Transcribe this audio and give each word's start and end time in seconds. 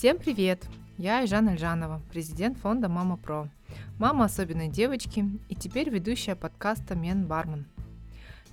Всем 0.00 0.16
привет! 0.16 0.64
Я 0.96 1.18
Айжан 1.18 1.46
Альжанова, 1.46 2.00
президент 2.10 2.56
фонда 2.56 2.88
Мама 2.88 3.18
Про, 3.18 3.50
мама 3.98 4.24
особенной 4.24 4.68
девочки 4.70 5.26
и 5.50 5.54
теперь 5.54 5.90
ведущая 5.90 6.36
подкаста 6.36 6.94
Мен 6.94 7.26
Бармен. 7.26 7.66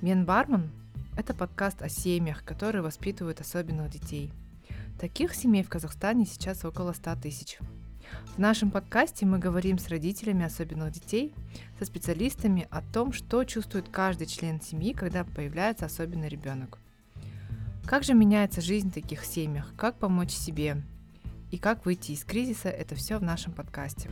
Мен 0.02 0.26
Бармен– 0.26 0.70
это 1.18 1.34
подкаст 1.34 1.82
о 1.82 1.88
семьях, 1.88 2.44
которые 2.44 2.82
воспитывают 2.82 3.40
особенных 3.40 3.90
детей. 3.90 4.34
Таких 5.00 5.34
семей 5.34 5.64
в 5.64 5.70
Казахстане 5.70 6.26
сейчас 6.26 6.66
около 6.66 6.92
100 6.92 7.16
тысяч. 7.16 7.60
В 8.36 8.40
нашем 8.40 8.70
подкасте 8.70 9.26
мы 9.26 9.40
говорим 9.40 9.80
с 9.80 9.88
родителями 9.88 10.44
особенных 10.44 10.92
детей, 10.92 11.34
со 11.80 11.86
специалистами 11.86 12.68
о 12.72 12.82
том, 12.82 13.14
что 13.14 13.46
чувствует 13.46 13.88
каждый 13.88 14.28
член 14.28 14.60
семьи, 14.60 14.92
когда 14.92 15.24
появляется 15.24 15.86
особенный 15.86 16.28
ребенок. 16.28 16.78
Как 17.86 18.04
же 18.04 18.16
меняется 18.16 18.60
жизнь 18.60 18.90
в 18.90 18.96
таких 18.96 19.24
семьях, 19.24 19.72
как 19.78 19.98
помочь 19.98 20.32
себе 20.32 20.84
и 21.52 21.58
как 21.58 21.86
выйти 21.86 22.12
из 22.12 22.24
кризиса, 22.24 22.70
это 22.70 22.96
все 22.96 23.18
в 23.18 23.24
нашем 23.24 23.54
подкасте. 23.54 24.10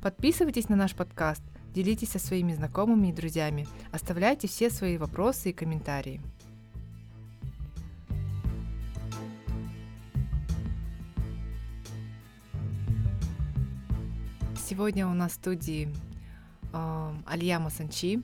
Подписывайтесь 0.00 0.68
на 0.68 0.76
наш 0.76 0.94
подкаст, 0.94 1.42
делитесь 1.74 2.10
со 2.10 2.18
своими 2.18 2.54
знакомыми 2.54 3.08
и 3.08 3.12
друзьями, 3.12 3.66
оставляйте 3.92 4.48
все 4.48 4.70
свои 4.70 4.96
вопросы 4.98 5.50
и 5.50 5.52
комментарии. 5.52 6.20
Сегодня 14.68 15.06
у 15.06 15.14
нас 15.14 15.32
в 15.32 15.34
студии 15.36 15.88
э, 16.72 17.14
Алия 17.26 17.58
Масанчи, 17.58 18.22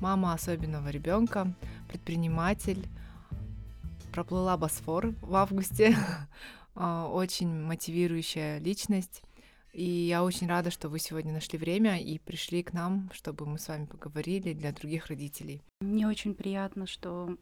мама 0.00 0.32
особенного 0.32 0.88
ребенка, 0.88 1.52
предприниматель, 1.88 2.86
проплыла 4.10 4.56
Босфор 4.56 5.14
в 5.22 5.34
августе, 5.34 5.96
а, 6.74 7.08
очень 7.08 7.48
мотивирующая 7.48 8.58
личность. 8.58 9.22
И 9.72 9.84
я 9.84 10.24
очень 10.24 10.48
рада, 10.48 10.70
что 10.70 10.88
вы 10.88 10.98
сегодня 10.98 11.32
нашли 11.32 11.58
время 11.58 12.00
и 12.00 12.18
пришли 12.18 12.62
к 12.62 12.72
нам, 12.72 13.08
чтобы 13.12 13.46
мы 13.46 13.58
с 13.58 13.68
вами 13.68 13.86
поговорили 13.86 14.52
для 14.52 14.72
других 14.72 15.06
родителей. 15.06 15.62
Мне 15.80 16.08
очень 16.08 16.34
приятно, 16.34 16.86
что 16.86 17.36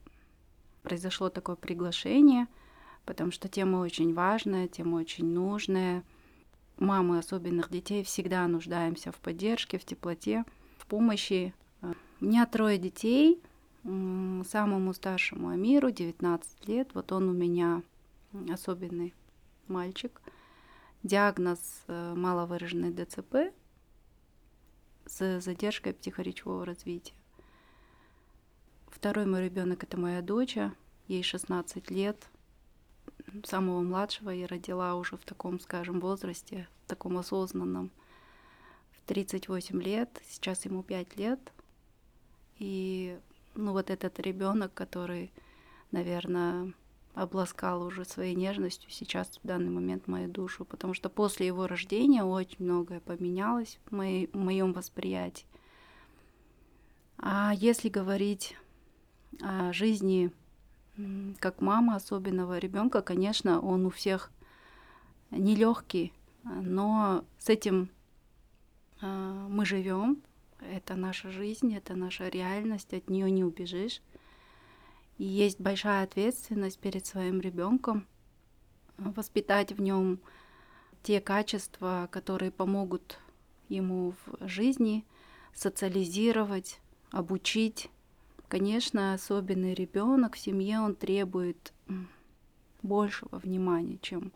произошло 0.83 1.31
такое 1.31 1.57
приглашение, 1.57 2.47
потому 3.07 3.33
что 3.33 3.49
тема 3.49 3.79
очень 3.79 4.13
важная, 4.13 4.69
тема 4.69 4.97
очень 4.97 5.27
нужная— 5.27 6.05
мамы 6.81 7.19
особенных 7.19 7.71
детей 7.71 8.03
всегда 8.05 8.47
нуждаемся 8.47 9.13
в 9.13 9.17
поддержке, 9.17 9.79
в 9.79 9.85
теплоте, 9.85 10.45
в 10.79 10.87
помощи. 10.87 11.55
У 11.83 12.25
меня 12.25 12.47
трое 12.47 12.79
детей, 12.79 13.41
самому 13.85 14.93
старшему 14.93 15.49
Амиру 15.49 15.91
19 15.91 16.69
лет, 16.69 16.91
вот 16.95 17.13
он 17.13 17.29
у 17.29 17.33
меня 17.33 17.83
особенный 18.51 19.15
мальчик. 19.69 20.21
Диагноз 21.03 21.61
э, 21.87 22.15
маловыраженный 22.15 22.93
ДЦП 22.93 23.55
с 25.07 25.41
задержкой 25.41 25.95
психоречевого 25.95 26.65
развития. 26.67 27.15
Второй 28.89 29.27
мой 29.27 29.45
ребенок 29.45 29.85
это 29.85 29.97
моя 29.99 30.23
дочь, 30.23 30.57
ей 31.07 31.23
16 31.23 31.91
лет, 31.91 32.29
самого 33.45 33.81
младшего 33.83 34.31
я 34.31 34.47
родила 34.47 34.95
уже 34.97 35.17
в 35.17 35.25
таком, 35.25 35.61
скажем, 35.61 36.01
возрасте, 36.01 36.69
в 36.85 36.89
таком 36.89 37.17
осознанном, 37.19 37.91
в 38.93 39.03
38 39.07 39.81
лет, 39.83 40.21
сейчас 40.29 40.65
ему 40.65 40.83
5 40.83 41.17
лет. 41.17 41.53
И 42.59 43.19
ну 43.59 43.73
вот 43.73 43.91
этот 43.91 44.19
ребенок, 44.21 44.73
который, 44.73 45.33
наверное, 45.91 46.73
обласкал 47.15 47.83
уже 47.83 48.05
своей 48.05 48.37
нежностью 48.37 48.91
сейчас 48.91 49.41
в 49.43 49.47
данный 49.47 49.71
момент 49.71 50.07
мою 50.07 50.29
душу, 50.29 50.65
потому 50.65 50.95
что 50.95 51.09
после 51.09 51.49
его 51.49 51.67
рождения 51.67 52.23
очень 52.23 52.65
многое 52.65 53.01
поменялось 53.01 53.81
в, 53.87 53.93
моей, 53.95 54.29
в 54.33 54.37
моем 54.37 54.73
восприятии. 54.73 55.47
А 57.19 57.53
если 57.57 57.89
говорить 57.89 58.57
о 59.43 59.73
жизни 59.73 60.33
как 61.41 61.61
мама 61.61 61.97
особенного 61.97 62.59
ребенка, 62.59 63.03
конечно, 63.03 63.61
он 63.61 63.87
у 63.87 63.91
всех 63.91 64.31
нелегкий, 65.31 66.13
но 66.45 67.25
с 67.39 67.49
этим 67.49 67.91
а, 69.01 69.49
мы 69.49 69.65
живем. 69.65 70.23
Это 70.61 70.97
наша 70.97 71.31
жизнь, 71.31 71.75
это 71.75 71.95
наша 71.95 72.29
реальность, 72.29 72.93
от 72.93 73.09
нее 73.11 73.31
не 73.31 73.45
убежишь. 73.45 74.01
И 75.19 75.25
есть 75.25 75.61
большая 75.61 76.05
ответственность 76.05 76.79
перед 76.79 77.07
своим 77.07 77.41
ребенком 77.41 78.07
воспитать 78.97 79.73
в 79.73 79.81
нем 79.81 80.21
те 81.03 81.21
качества, 81.21 82.09
которые 82.11 82.51
помогут 82.51 83.19
ему 83.69 84.15
в 84.27 84.49
жизни 84.49 85.05
социализировать, 85.55 86.81
обучить 87.11 87.91
Конечно, 88.49 89.13
особенный 89.13 89.75
ребенок 89.75 90.35
в 90.35 90.39
семье, 90.39 90.81
он 90.81 90.95
требует 90.95 91.75
большего 92.83 93.39
внимания, 93.39 93.99
чем 94.01 94.33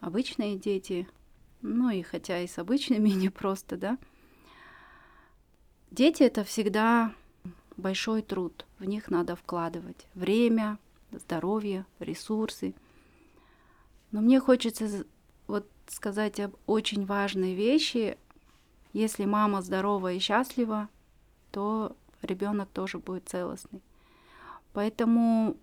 обычные 0.00 0.56
дети. 0.56 1.06
Ну 1.60 1.90
и 1.90 2.00
хотя 2.00 2.40
и 2.40 2.46
с 2.46 2.58
обычными 2.58 3.10
не 3.10 3.28
просто, 3.28 3.76
да. 3.76 3.98
Дети 5.94 6.24
это 6.24 6.42
всегда 6.42 7.14
большой 7.76 8.22
труд. 8.22 8.66
В 8.80 8.84
них 8.84 9.10
надо 9.10 9.36
вкладывать 9.36 10.08
время, 10.14 10.76
здоровье, 11.12 11.86
ресурсы. 12.00 12.74
Но 14.10 14.20
мне 14.20 14.40
хочется 14.40 15.06
вот 15.46 15.68
сказать 15.86 16.40
об 16.40 16.56
очень 16.66 17.06
важной 17.06 17.54
вещи. 17.54 18.18
Если 18.92 19.24
мама 19.24 19.62
здорова 19.62 20.10
и 20.12 20.18
счастлива, 20.18 20.88
то 21.52 21.96
ребенок 22.22 22.70
тоже 22.70 22.98
будет 22.98 23.28
целостный. 23.28 23.80
Поэтому 24.72 25.56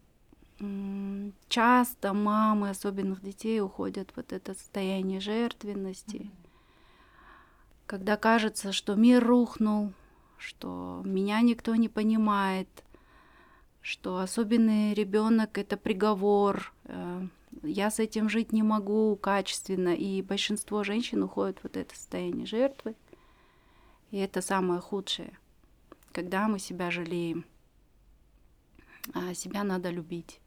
часто 1.49 2.13
мамы 2.13 2.69
особенных 2.69 3.21
детей 3.21 3.59
уходят 3.59 4.11
в 4.11 4.15
вот 4.15 4.31
это 4.31 4.53
состояние 4.53 5.19
жертвенности, 5.19 6.31
когда 7.85 8.15
кажется, 8.15 8.71
что 8.71 8.95
мир 8.95 9.21
рухнул, 9.21 9.91
что 10.41 11.01
меня 11.05 11.41
никто 11.41 11.75
не 11.75 11.87
понимает, 11.87 12.67
что 13.81 14.17
особенный 14.17 14.93
ребенок 14.93 15.57
это 15.57 15.77
приговор, 15.77 16.73
э, 16.85 17.27
я 17.63 17.91
с 17.91 17.99
этим 17.99 18.27
жить 18.29 18.51
не 18.51 18.63
могу 18.63 19.15
качественно, 19.15 19.95
и 19.95 20.21
большинство 20.21 20.83
женщин 20.83 21.23
уходят 21.23 21.59
в 21.59 21.63
вот 21.63 21.77
это 21.77 21.95
состояние 21.95 22.45
жертвы, 22.45 22.95
и 24.11 24.17
это 24.17 24.41
самое 24.41 24.81
худшее 24.81 25.37
когда 26.11 26.47
мы 26.47 26.59
себя 26.59 26.91
жалеем. 26.91 27.45
А 29.13 29.33
себя 29.33 29.63
надо 29.63 29.89
любить. 29.89 30.39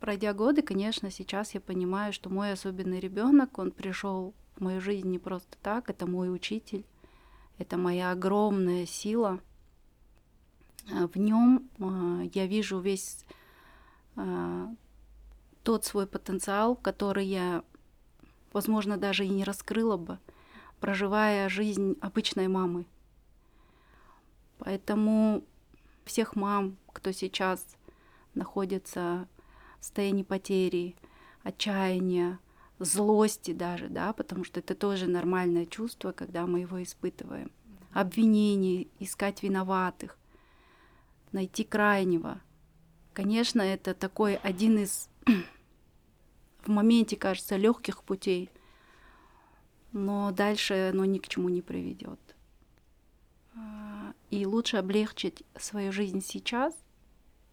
Пройдя 0.00 0.34
годы, 0.34 0.60
конечно, 0.60 1.10
сейчас 1.10 1.54
я 1.54 1.60
понимаю, 1.60 2.12
что 2.12 2.28
мой 2.28 2.52
особенный 2.52 3.00
ребенок, 3.00 3.58
он 3.58 3.70
пришел 3.70 4.34
в 4.56 4.60
мою 4.60 4.80
жизнь 4.80 5.08
не 5.08 5.18
просто 5.18 5.56
так, 5.62 5.88
это 5.88 6.06
мой 6.06 6.32
учитель, 6.32 6.84
это 7.62 7.76
моя 7.76 8.10
огромная 8.10 8.86
сила. 8.86 9.40
А 10.92 11.06
в 11.06 11.16
нем 11.16 11.70
а, 11.78 12.22
я 12.34 12.46
вижу 12.46 12.80
весь 12.80 13.24
а, 14.16 14.68
тот 15.62 15.84
свой 15.84 16.06
потенциал, 16.06 16.74
который 16.74 17.24
я, 17.24 17.62
возможно, 18.52 18.96
даже 18.96 19.24
и 19.24 19.28
не 19.28 19.44
раскрыла 19.44 19.96
бы, 19.96 20.18
проживая 20.80 21.48
жизнь 21.48 21.96
обычной 22.00 22.48
мамы. 22.48 22.84
Поэтому 24.58 25.44
всех 26.04 26.34
мам, 26.34 26.76
кто 26.92 27.12
сейчас 27.12 27.64
находится 28.34 29.28
в 29.78 29.84
состоянии 29.84 30.24
потери, 30.24 30.96
отчаяния, 31.44 32.40
злости 32.84 33.52
даже, 33.52 33.88
да, 33.88 34.12
потому 34.12 34.44
что 34.44 34.60
это 34.60 34.74
тоже 34.74 35.06
нормальное 35.06 35.66
чувство, 35.66 36.12
когда 36.12 36.46
мы 36.46 36.60
его 36.60 36.82
испытываем. 36.82 37.50
Обвинений, 37.92 38.90
искать 38.98 39.42
виноватых, 39.42 40.18
найти 41.32 41.64
крайнего. 41.64 42.40
Конечно, 43.12 43.60
это 43.60 43.94
такой 43.94 44.36
один 44.36 44.78
из 44.78 45.08
в 46.64 46.68
моменте, 46.68 47.16
кажется, 47.16 47.56
легких 47.56 48.02
путей, 48.02 48.50
но 49.92 50.30
дальше 50.32 50.90
оно 50.92 51.04
ни 51.04 51.18
к 51.18 51.28
чему 51.28 51.48
не 51.48 51.62
приведет. 51.62 52.20
И 54.30 54.46
лучше 54.46 54.78
облегчить 54.78 55.42
свою 55.58 55.92
жизнь 55.92 56.22
сейчас, 56.22 56.74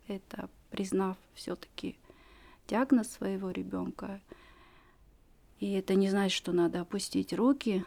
это 0.08 0.50
признав 0.70 1.18
все-таки 1.34 1.98
диагноз 2.68 3.10
своего 3.10 3.52
ребенка. 3.52 4.22
И 5.60 5.74
это 5.74 5.96
не 5.96 6.10
значит, 6.10 6.36
что 6.36 6.52
надо 6.52 6.82
опустить 6.82 7.34
руки, 7.34 7.84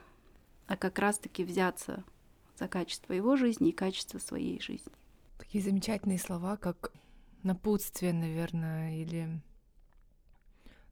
а 0.67 0.77
как 0.77 0.99
раз-таки 0.99 1.45
взяться 1.45 2.05
за 2.59 2.69
качество 2.69 3.13
его 3.13 3.37
жизни 3.37 3.71
и 3.71 3.73
качество 3.73 4.19
своей 4.19 4.61
жизни. 4.61 4.93
Такие 5.39 5.65
замечательные 5.65 6.19
слова, 6.19 6.57
как 6.57 6.93
напутствие, 7.43 8.13
наверное, 8.13 8.97
или 8.97 9.41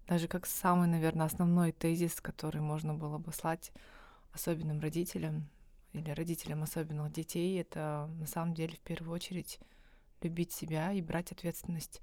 даже 0.09 0.27
как 0.27 0.47
самый, 0.47 0.88
наверное, 0.88 1.27
основной 1.27 1.71
тезис, 1.71 2.21
который 2.21 2.61
можно 2.61 2.94
было 2.94 3.19
бы 3.19 3.32
слать 3.32 3.71
особенным 4.32 4.81
родителям 4.81 5.49
или 5.93 6.11
родителям 6.11 6.62
особенных 6.62 7.12
детей, 7.12 7.61
это 7.61 8.11
на 8.19 8.27
самом 8.27 8.55
деле 8.55 8.75
в 8.75 8.81
первую 8.81 9.15
очередь 9.15 9.61
любить 10.23 10.53
себя 10.53 10.93
и 10.93 11.00
брать 11.00 11.32
ответственность. 11.32 12.00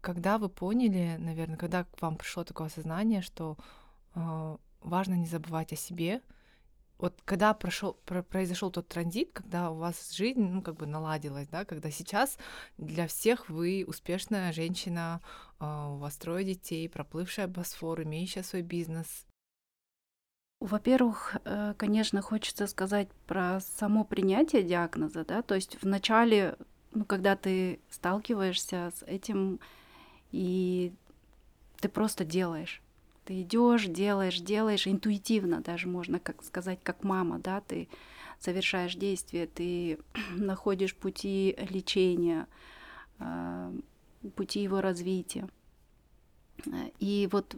Когда 0.00 0.38
вы 0.38 0.48
поняли, 0.48 1.16
наверное, 1.18 1.56
когда 1.56 1.84
к 1.84 2.00
вам 2.00 2.16
пришло 2.16 2.44
такое 2.44 2.68
осознание, 2.68 3.20
что 3.22 3.56
э, 4.14 4.56
важно 4.80 5.14
не 5.14 5.26
забывать 5.26 5.72
о 5.72 5.76
себе, 5.76 6.22
вот 7.00 7.18
когда 7.24 7.54
прошел, 7.54 7.94
про, 8.04 8.22
произошел 8.22 8.70
тот 8.70 8.88
транзит, 8.88 9.30
когда 9.32 9.70
у 9.70 9.76
вас 9.76 10.12
жизнь, 10.12 10.42
ну, 10.42 10.60
как 10.62 10.76
бы 10.76 10.86
наладилась, 10.86 11.48
да, 11.48 11.64
когда 11.64 11.90
сейчас 11.90 12.38
для 12.76 13.06
всех 13.06 13.48
вы 13.48 13.84
успешная 13.86 14.52
женщина, 14.52 15.22
э, 15.58 15.64
у 15.64 15.96
вас 15.96 16.16
трое 16.16 16.44
детей, 16.44 16.88
проплывшая 16.88 17.48
Босфор, 17.48 18.02
имеющая 18.02 18.42
свой 18.42 18.62
бизнес. 18.62 19.26
Во-первых, 20.60 21.36
э, 21.44 21.74
конечно, 21.78 22.20
хочется 22.20 22.66
сказать 22.66 23.08
про 23.26 23.60
само 23.60 24.04
принятие 24.04 24.62
диагноза, 24.62 25.24
да, 25.24 25.40
то 25.40 25.54
есть 25.54 25.78
вначале, 25.82 26.56
ну, 26.92 27.06
когда 27.06 27.34
ты 27.34 27.80
сталкиваешься 27.88 28.92
с 28.94 29.02
этим, 29.04 29.58
и 30.32 30.92
ты 31.80 31.88
просто 31.88 32.24
делаешь, 32.24 32.82
ты 33.24 33.42
идешь, 33.42 33.86
делаешь, 33.86 34.40
делаешь, 34.40 34.86
интуитивно 34.86 35.60
даже 35.60 35.86
можно 35.86 36.18
как 36.18 36.42
сказать, 36.44 36.80
как 36.82 37.04
мама, 37.04 37.38
да, 37.38 37.60
ты 37.60 37.88
совершаешь 38.38 38.94
действия, 38.94 39.46
ты 39.46 39.98
находишь 40.36 40.94
пути 40.94 41.56
лечения, 41.70 42.46
а, 43.18 43.72
пути 44.34 44.62
его 44.62 44.80
развития. 44.80 45.48
И 46.98 47.28
вот 47.32 47.56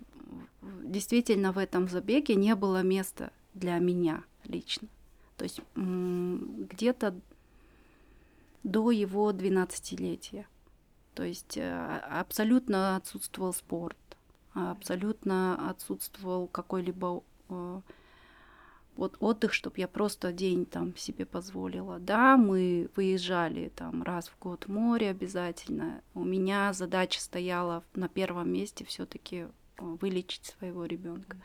действительно 0.61 1.53
в 1.53 1.59
этом 1.59 1.89
забеге 1.89 2.35
не 2.35 2.55
было 2.55 2.83
места 2.83 3.33
для 3.55 3.79
меня 3.79 4.25
лично. 4.45 4.89
То 5.37 5.45
есть 5.45 5.61
где-то 5.77 7.15
до 8.63 8.91
его 8.91 9.33
12-летия. 9.33 10.47
То 11.15 11.25
есть 11.25 11.57
э, 11.57 11.99
абсолютно 12.09 12.97
отсутствовал 12.97 13.53
спорт 13.53 13.97
абсолютно 14.55 15.71
отсутствовал 15.71 16.47
какой-либо 16.47 17.23
э, 17.49 17.81
вот 18.97 19.17
отдых, 19.21 19.53
чтобы 19.55 19.79
я 19.79 19.89
просто 19.89 20.33
день 20.33 20.67
там 20.67 20.97
себе 20.97 21.25
позволила. 21.25 21.99
Да, 21.99 22.37
мы 22.37 22.91
выезжали 22.95 23.71
там 23.75 24.03
раз 24.03 24.29
в 24.29 24.39
год 24.39 24.67
в 24.67 24.71
море 24.71 25.11
обязательно. 25.11 26.03
У 26.15 26.25
меня 26.25 26.73
задача 26.73 27.21
стояла 27.21 27.83
на 27.95 28.09
первом 28.09 28.53
месте 28.53 28.85
все-таки 28.85 29.37
э, 29.37 29.49
вылечить 29.79 30.47
своего 30.59 30.85
ребенка. 30.85 31.37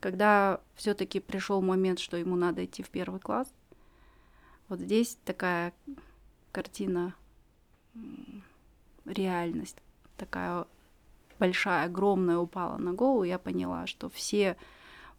Когда 0.00 0.60
все-таки 0.74 1.20
пришел 1.20 1.60
момент, 1.60 2.00
что 2.00 2.16
ему 2.16 2.34
надо 2.34 2.64
идти 2.64 2.82
в 2.82 2.90
первый 2.90 3.20
класс, 3.20 3.52
вот 4.68 4.80
здесь 4.80 5.18
такая 5.24 5.72
картина 6.50 7.14
реальность, 9.04 9.76
такая 10.16 10.66
большая, 11.38 11.86
огромная 11.86 12.38
упала 12.38 12.76
на 12.76 12.92
голову, 12.92 13.24
я 13.24 13.38
поняла, 13.38 13.86
что 13.86 14.08
все 14.08 14.56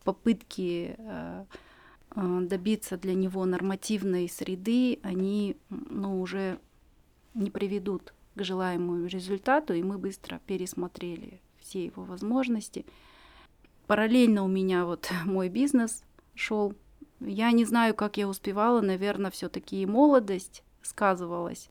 попытки 0.04 0.96
э, 0.98 1.46
э, 2.16 2.40
добиться 2.42 2.98
для 2.98 3.14
него 3.14 3.46
нормативной 3.46 4.30
среды, 4.30 5.00
они 5.04 5.58
ну, 5.70 6.22
уже 6.22 6.60
не 7.34 7.50
приведут 7.50 8.14
к 8.36 8.44
желаемому 8.44 9.08
результату, 9.08 9.74
и 9.74 9.84
мы 9.84 9.98
быстро 9.98 10.40
пересмотрели 10.46 11.42
все 11.60 11.86
его 11.86 12.04
возможности. 12.04 12.86
Параллельно 13.88 14.44
у 14.44 14.48
меня 14.48 14.86
вот 14.86 15.12
мой 15.26 15.50
бизнес 15.50 16.04
шел. 16.36 16.74
Я 17.20 17.52
не 17.52 17.66
знаю, 17.66 17.96
как 17.96 18.18
я 18.18 18.28
успевала, 18.28 18.82
наверное, 18.82 19.32
все-таки 19.32 19.82
и 19.82 19.86
молодость 19.86 20.64
сказывалась. 20.82 21.70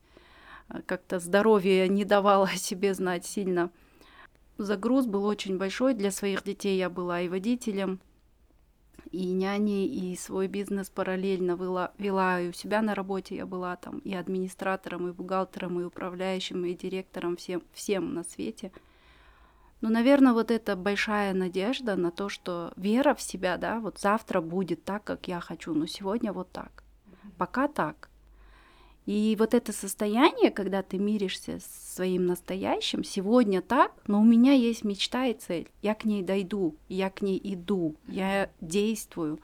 Как-то 0.85 1.19
здоровье 1.19 1.87
не 1.87 2.05
давало 2.05 2.47
о 2.47 2.55
себе 2.55 2.93
знать 2.93 3.25
сильно 3.25 3.71
загруз 4.57 5.05
был 5.05 5.25
очень 5.25 5.57
большой. 5.57 5.93
Для 5.93 6.11
своих 6.11 6.43
детей 6.43 6.77
я 6.77 6.89
была 6.89 7.21
и 7.21 7.29
водителем, 7.29 7.99
и 9.11 9.31
няней, 9.31 9.85
и 9.85 10.15
свой 10.15 10.47
бизнес 10.47 10.89
параллельно 10.89 11.51
вела, 11.51 11.91
вела 11.97 12.39
и 12.39 12.49
у 12.49 12.53
себя 12.53 12.81
на 12.81 12.95
работе 12.95 13.35
я 13.35 13.45
была 13.45 13.75
там 13.75 13.99
и 13.99 14.13
администратором, 14.13 15.07
и 15.07 15.11
бухгалтером, 15.11 15.79
и 15.79 15.83
управляющим, 15.83 16.65
и 16.65 16.73
директором, 16.73 17.35
всем, 17.35 17.63
всем 17.73 18.13
на 18.13 18.23
свете. 18.23 18.71
Но, 19.81 19.89
наверное, 19.89 20.31
вот 20.31 20.49
эта 20.49 20.77
большая 20.77 21.33
надежда 21.33 21.97
на 21.97 22.09
то, 22.09 22.29
что 22.29 22.71
вера 22.77 23.13
в 23.13 23.21
себя, 23.21 23.57
да, 23.57 23.81
вот 23.81 23.99
завтра 23.99 24.39
будет 24.39 24.85
так, 24.85 25.03
как 25.03 25.27
я 25.27 25.41
хочу, 25.41 25.73
но 25.73 25.85
сегодня 25.87 26.31
вот 26.31 26.51
так. 26.51 26.83
Пока 27.37 27.67
так. 27.67 28.09
И 29.05 29.35
вот 29.37 29.53
это 29.53 29.73
состояние, 29.73 30.49
когда 30.49 30.81
ты 30.81 30.97
миришься 30.97 31.59
с 31.59 31.95
своим 31.95 32.25
настоящим, 32.25 33.03
сегодня 33.03 33.61
так, 33.61 33.91
но 34.07 34.21
у 34.21 34.23
меня 34.23 34.53
есть 34.53 34.85
мечта 34.85 35.25
и 35.25 35.33
цель. 35.33 35.69
Я 35.81 35.93
к 35.93 36.05
ней 36.05 36.23
дойду, 36.23 36.75
я 36.87 37.09
к 37.09 37.21
ней 37.21 37.39
иду, 37.43 37.95
я 38.07 38.49
действую. 38.61 39.39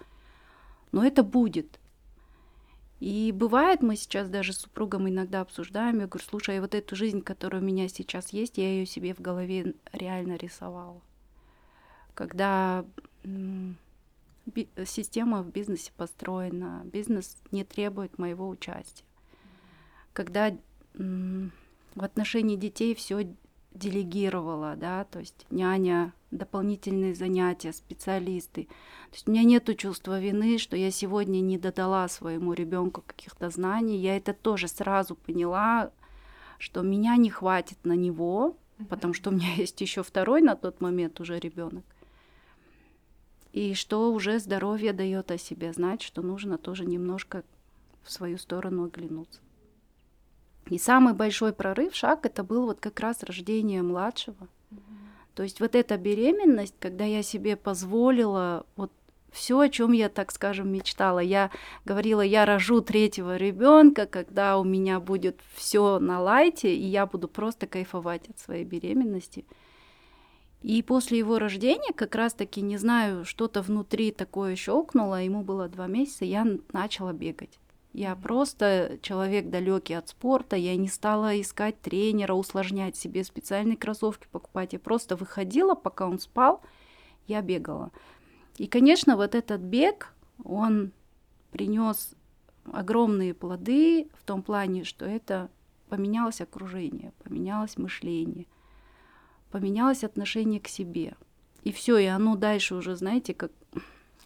Но 0.93 1.05
это 1.05 1.23
будет. 1.23 1.77
И 3.01 3.33
бывает, 3.33 3.81
мы 3.81 3.97
сейчас 3.97 4.29
даже 4.29 4.53
с 4.53 4.59
супругом 4.59 5.09
иногда 5.09 5.41
обсуждаем, 5.41 5.99
я 5.99 6.07
говорю, 6.07 6.25
слушай, 6.25 6.57
а 6.57 6.61
вот 6.61 6.73
эту 6.75 6.95
жизнь, 6.95 7.21
которая 7.21 7.61
у 7.61 7.65
меня 7.65 7.87
сейчас 7.89 8.31
есть, 8.31 8.57
я 8.57 8.69
ее 8.69 8.85
себе 8.85 9.13
в 9.13 9.19
голове 9.19 9.73
реально 9.91 10.35
рисовала. 10.35 11.01
Когда 12.13 12.85
система 14.85 15.43
в 15.43 15.51
бизнесе 15.51 15.91
построена, 15.95 16.81
бизнес 16.85 17.37
не 17.51 17.63
требует 17.63 18.17
моего 18.17 18.47
участия 18.47 19.03
когда 20.13 20.55
в 21.05 22.03
отношении 22.03 22.55
детей 22.55 22.95
все 22.95 23.27
делегировала, 23.73 24.75
да, 24.75 25.05
то 25.05 25.19
есть 25.19 25.45
няня, 25.49 26.13
дополнительные 26.31 27.15
занятия, 27.15 27.71
специалисты. 27.73 28.65
То 28.65 29.15
есть 29.15 29.27
у 29.27 29.31
меня 29.31 29.43
нет 29.43 29.77
чувства 29.77 30.19
вины, 30.19 30.57
что 30.57 30.75
я 30.75 30.91
сегодня 30.91 31.39
не 31.39 31.57
додала 31.57 32.07
своему 32.07 32.53
ребенку 32.53 33.03
каких-то 33.05 33.49
знаний. 33.49 33.97
Я 33.97 34.17
это 34.17 34.33
тоже 34.33 34.67
сразу 34.67 35.15
поняла, 35.15 35.91
что 36.57 36.81
меня 36.81 37.15
не 37.15 37.29
хватит 37.29 37.77
на 37.83 37.93
него, 37.93 38.57
потому 38.89 39.13
что 39.13 39.29
у 39.29 39.33
меня 39.33 39.53
есть 39.57 39.79
еще 39.81 40.03
второй 40.03 40.41
на 40.41 40.55
тот 40.55 40.81
момент 40.81 41.19
уже 41.19 41.39
ребенок. 41.39 41.83
И 43.51 43.73
что 43.73 44.13
уже 44.13 44.39
здоровье 44.39 44.93
дает 44.93 45.31
о 45.31 45.37
себе 45.37 45.73
знать, 45.73 46.03
что 46.03 46.21
нужно 46.21 46.57
тоже 46.57 46.85
немножко 46.85 47.43
в 48.03 48.11
свою 48.11 48.37
сторону 48.37 48.85
оглянуться. 48.85 49.41
И 50.69 50.77
самый 50.77 51.13
большой 51.13 51.51
прорыв, 51.51 51.95
шаг, 51.95 52.25
это 52.25 52.43
был 52.43 52.65
вот 52.65 52.79
как 52.79 52.99
раз 52.99 53.23
рождение 53.23 53.81
младшего. 53.81 54.47
То 55.33 55.43
есть 55.43 55.59
вот 55.59 55.73
эта 55.75 55.97
беременность, 55.97 56.75
когда 56.79 57.05
я 57.05 57.23
себе 57.23 57.55
позволила 57.55 58.65
вот 58.75 58.91
все, 59.31 59.59
о 59.59 59.69
чем 59.69 59.91
я, 59.91 60.09
так 60.09 60.31
скажем, 60.31 60.71
мечтала. 60.71 61.19
Я 61.19 61.51
говорила, 61.85 62.21
я 62.21 62.45
рожу 62.45 62.81
третьего 62.81 63.37
ребенка, 63.37 64.05
когда 64.05 64.57
у 64.57 64.63
меня 64.63 64.99
будет 64.99 65.39
все 65.53 65.99
на 65.99 66.19
лайте, 66.19 66.75
и 66.75 66.83
я 66.83 67.05
буду 67.05 67.27
просто 67.27 67.67
кайфовать 67.67 68.29
от 68.29 68.39
своей 68.39 68.65
беременности. 68.65 69.45
И 70.61 70.83
после 70.83 71.19
его 71.19 71.39
рождения, 71.39 71.93
как 71.93 72.15
раз-таки, 72.15 72.61
не 72.61 72.77
знаю, 72.77 73.23
что-то 73.23 73.61
внутри 73.61 74.11
такое 74.11 74.55
щелкнуло, 74.55 75.23
ему 75.23 75.41
было 75.41 75.69
два 75.69 75.87
месяца, 75.87 76.25
я 76.25 76.45
начала 76.73 77.13
бегать. 77.13 77.59
Я 77.93 78.15
просто 78.15 78.99
человек 79.01 79.49
далекий 79.49 79.95
от 79.95 80.09
спорта, 80.09 80.55
я 80.55 80.75
не 80.75 80.87
стала 80.87 81.39
искать 81.41 81.81
тренера, 81.81 82.33
усложнять 82.33 82.95
себе 82.95 83.23
специальные 83.23 83.77
кроссовки 83.77 84.27
покупать. 84.31 84.73
Я 84.73 84.79
просто 84.79 85.15
выходила, 85.15 85.73
пока 85.73 86.07
он 86.07 86.19
спал, 86.19 86.61
я 87.27 87.41
бегала. 87.41 87.91
И, 88.57 88.67
конечно, 88.67 89.15
вот 89.15 89.33
этот 89.33 89.61
бег, 89.61 90.13
он 90.43 90.91
принес 91.51 92.13
огромные 92.71 93.33
плоды 93.33 94.09
в 94.13 94.23
том 94.23 94.43
плане, 94.43 94.83
что 94.83 95.05
это 95.05 95.49
поменялось 95.89 96.41
окружение, 96.41 97.11
поменялось 97.23 97.77
мышление, 97.77 98.45
поменялось 99.49 100.03
отношение 100.03 100.59
к 100.59 100.67
себе. 100.67 101.15
И 101.63 101.71
все, 101.71 101.97
и 101.97 102.05
оно 102.05 102.35
дальше 102.35 102.75
уже, 102.75 102.95
знаете, 102.95 103.33
как 103.33 103.51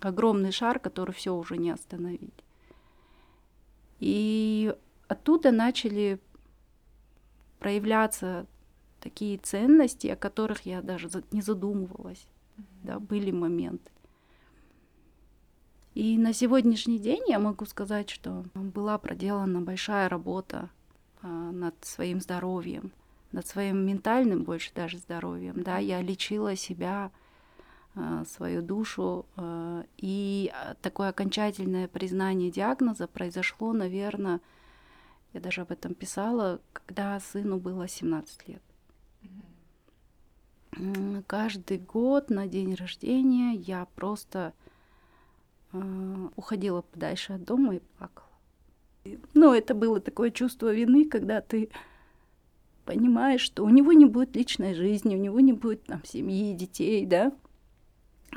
огромный 0.01 0.51
шар, 0.51 0.79
который 0.79 1.13
все 1.13 1.33
уже 1.33 1.57
не 1.57 1.71
остановить. 1.71 2.42
И 4.03 4.75
оттуда 5.07 5.51
начали 5.51 6.19
проявляться 7.59 8.45
такие 8.99 9.37
ценности, 9.37 10.07
о 10.07 10.17
которых 10.17 10.65
я 10.65 10.81
даже 10.81 11.09
не 11.31 11.41
задумывалась. 11.41 12.27
Mm-hmm. 12.57 12.63
Да, 12.83 12.99
были 12.99 13.31
моменты. 13.31 13.89
И 15.93 16.17
на 16.17 16.33
сегодняшний 16.33 16.99
день 16.99 17.23
я 17.29 17.39
могу 17.39 17.65
сказать, 17.65 18.09
что 18.09 18.43
была 18.53 18.97
проделана 18.97 19.61
большая 19.61 20.09
работа 20.09 20.69
а, 21.21 21.53
над 21.53 21.75
своим 21.85 22.19
здоровьем, 22.19 22.91
над 23.31 23.47
своим 23.47 23.85
ментальным 23.85 24.43
больше 24.43 24.73
даже 24.75 24.97
здоровьем, 24.97 25.63
да, 25.63 25.77
я 25.77 26.01
лечила 26.01 26.57
себя, 26.57 27.09
свою 28.25 28.61
душу, 28.61 29.25
э, 29.37 29.83
и 29.97 30.51
а, 30.53 30.73
такое 30.81 31.09
окончательное 31.09 31.87
признание 31.87 32.49
диагноза 32.49 33.07
произошло, 33.07 33.71
наверное, 33.71 34.41
я 35.33 35.39
даже 35.39 35.61
об 35.61 35.71
этом 35.71 35.93
писала, 35.93 36.59
когда 36.73 37.19
сыну 37.19 37.59
было 37.59 37.87
17 37.87 38.47
лет. 38.47 38.61
Каждый 41.27 41.77
год 41.77 42.29
на 42.29 42.47
день 42.47 42.73
рождения 42.73 43.55
я 43.55 43.85
просто 43.95 44.53
э, 45.71 46.29
уходила 46.35 46.81
подальше 46.81 47.33
от 47.33 47.43
дома 47.43 47.75
и 47.75 47.79
плакала. 47.97 48.27
Но 49.33 49.53
это 49.53 49.75
было 49.75 49.99
такое 49.99 50.31
чувство 50.31 50.73
вины, 50.73 51.07
когда 51.07 51.41
ты 51.41 51.69
понимаешь, 52.85 53.41
что 53.41 53.63
у 53.63 53.69
него 53.69 53.93
не 53.93 54.05
будет 54.05 54.35
личной 54.35 54.73
жизни, 54.73 55.15
у 55.15 55.19
него 55.19 55.39
не 55.39 55.53
будет 55.53 55.83
там 55.83 56.03
семьи, 56.05 56.53
детей, 56.53 57.05
да, 57.05 57.31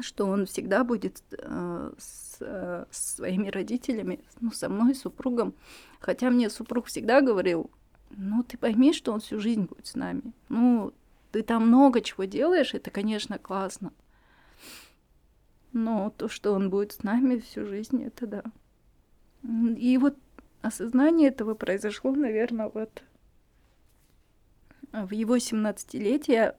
что 0.00 0.26
он 0.26 0.46
всегда 0.46 0.84
будет 0.84 1.22
э, 1.32 1.92
с, 1.98 2.36
э, 2.40 2.84
с 2.90 3.16
своими 3.16 3.48
родителями, 3.48 4.20
ну, 4.40 4.50
со 4.52 4.68
мной, 4.68 4.94
супругом. 4.94 5.54
Хотя 6.00 6.30
мне 6.30 6.50
супруг 6.50 6.86
всегда 6.86 7.20
говорил, 7.20 7.70
ну, 8.10 8.42
ты 8.42 8.58
пойми, 8.58 8.92
что 8.92 9.12
он 9.12 9.20
всю 9.20 9.40
жизнь 9.40 9.64
будет 9.64 9.86
с 9.86 9.94
нами. 9.94 10.32
Ну, 10.48 10.92
ты 11.32 11.42
там 11.42 11.66
много 11.66 12.00
чего 12.00 12.24
делаешь, 12.24 12.74
это, 12.74 12.90
конечно, 12.90 13.38
классно. 13.38 13.92
Но 15.72 16.12
то, 16.16 16.28
что 16.28 16.52
он 16.52 16.70
будет 16.70 16.92
с 16.92 17.02
нами 17.02 17.38
всю 17.38 17.66
жизнь, 17.66 18.02
это 18.02 18.26
да. 18.26 18.44
И 19.76 19.98
вот 19.98 20.16
осознание 20.62 21.28
этого 21.28 21.54
произошло, 21.54 22.12
наверное, 22.12 22.70
вот 22.72 23.02
в 24.92 25.12
его 25.12 25.36
17-летие, 25.36 26.56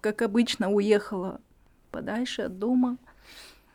как 0.00 0.22
обычно, 0.22 0.70
уехала 0.70 1.40
подальше 1.96 2.42
от 2.42 2.58
дома, 2.58 2.98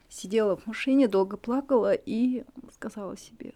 сидела 0.08 0.56
в 0.56 0.68
машине, 0.68 1.08
долго 1.08 1.38
плакала 1.38 1.94
и 1.94 2.44
сказала 2.72 3.18
себе, 3.18 3.56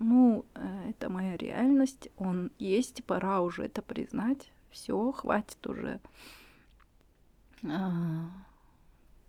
ну, 0.00 0.44
э, 0.56 0.90
это 0.90 1.08
моя 1.08 1.36
реальность, 1.36 2.08
он 2.16 2.50
есть, 2.58 3.04
пора 3.04 3.40
уже 3.40 3.62
это 3.62 3.82
признать, 3.82 4.50
все, 4.72 5.12
хватит 5.12 5.64
уже 5.64 6.00
а, 7.62 8.30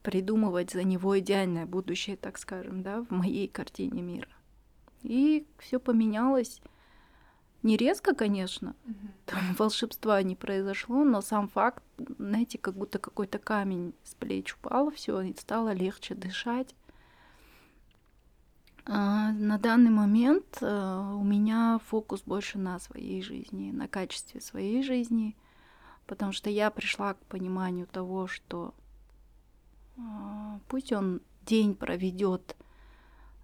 придумывать 0.01 0.71
за 0.71 0.83
него 0.83 1.19
идеальное 1.19 1.67
будущее, 1.67 2.17
так 2.17 2.39
скажем, 2.39 2.81
да, 2.81 3.03
в 3.03 3.11
моей 3.11 3.47
картине 3.47 4.01
мира. 4.01 4.29
И 5.03 5.45
все 5.59 5.79
поменялось. 5.79 6.59
Не 7.63 7.77
резко, 7.77 8.15
конечно, 8.15 8.75
там 9.25 9.39
волшебства 9.57 10.21
не 10.23 10.35
произошло, 10.35 11.03
но 11.03 11.21
сам 11.21 11.47
факт, 11.47 11.83
знаете, 12.17 12.57
как 12.57 12.75
будто 12.75 12.97
какой-то 12.97 13.37
камень 13.37 13.93
с 14.03 14.15
плеч 14.15 14.55
упал, 14.55 14.89
все, 14.91 15.21
и 15.21 15.35
стало 15.37 15.73
легче 15.73 16.15
дышать. 16.15 16.75
А, 18.85 19.31
на 19.31 19.59
данный 19.59 19.91
момент 19.91 20.57
а, 20.61 21.13
у 21.13 21.23
меня 21.23 21.79
фокус 21.85 22.23
больше 22.23 22.57
на 22.57 22.79
своей 22.79 23.21
жизни, 23.21 23.71
на 23.71 23.87
качестве 23.87 24.41
своей 24.41 24.81
жизни, 24.81 25.37
потому 26.07 26.31
что 26.31 26.49
я 26.49 26.71
пришла 26.71 27.13
к 27.13 27.25
пониманию 27.25 27.85
того, 27.85 28.25
что 28.25 28.73
а, 29.97 30.59
пусть 30.67 30.91
он 30.91 31.21
день 31.45 31.75
проведет 31.75 32.55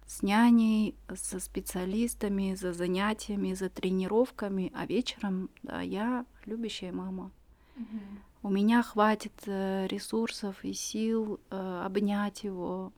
с 0.08 0.22
няней, 0.22 0.94
со 1.14 1.38
специалистами, 1.38 2.54
за 2.54 2.72
занятиями, 2.72 3.52
за 3.52 3.68
тренировками, 3.68 4.72
а 4.74 4.86
вечером, 4.86 5.50
да, 5.62 5.82
я 5.82 6.24
любящая 6.46 6.92
мама. 6.92 7.30
Угу. 7.76 8.00
У 8.44 8.48
меня 8.48 8.82
хватит 8.82 9.34
э, 9.46 9.86
ресурсов 9.86 10.64
и 10.64 10.72
сил 10.72 11.38
э, 11.50 11.82
обнять 11.84 12.42
его, 12.42 12.92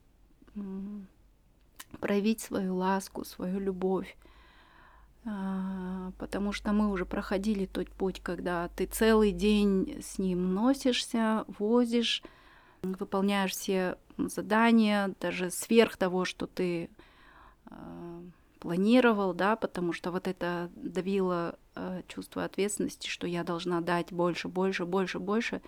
проявить 1.99 2.39
свою 2.39 2.77
ласку, 2.77 3.25
свою 3.25 3.59
любовь. 3.59 4.17
А, 5.25 6.13
потому 6.17 6.53
что 6.53 6.71
мы 6.71 6.89
уже 6.89 7.05
проходили 7.05 7.65
тот 7.65 7.89
путь, 7.89 8.21
когда 8.21 8.69
ты 8.69 8.85
целый 8.85 9.31
день 9.31 10.01
с 10.01 10.17
ним 10.17 10.53
носишься, 10.53 11.43
возишь, 11.59 12.23
выполняешь 12.81 13.51
все 13.51 13.97
задания, 14.17 15.13
даже 15.19 15.51
сверх 15.51 15.97
того, 15.97 16.25
что 16.25 16.47
ты 16.47 16.89
планировал, 18.59 19.33
да, 19.33 19.55
потому 19.55 19.91
что 19.91 20.11
вот 20.11 20.27
это 20.27 20.69
давило 20.75 21.57
э, 21.75 22.03
чувство 22.07 22.43
ответственности, 22.43 23.07
что 23.07 23.25
я 23.25 23.43
должна 23.43 23.81
дать 23.81 24.13
больше, 24.13 24.47
больше, 24.47 24.85
больше, 24.85 25.17
больше, 25.17 25.61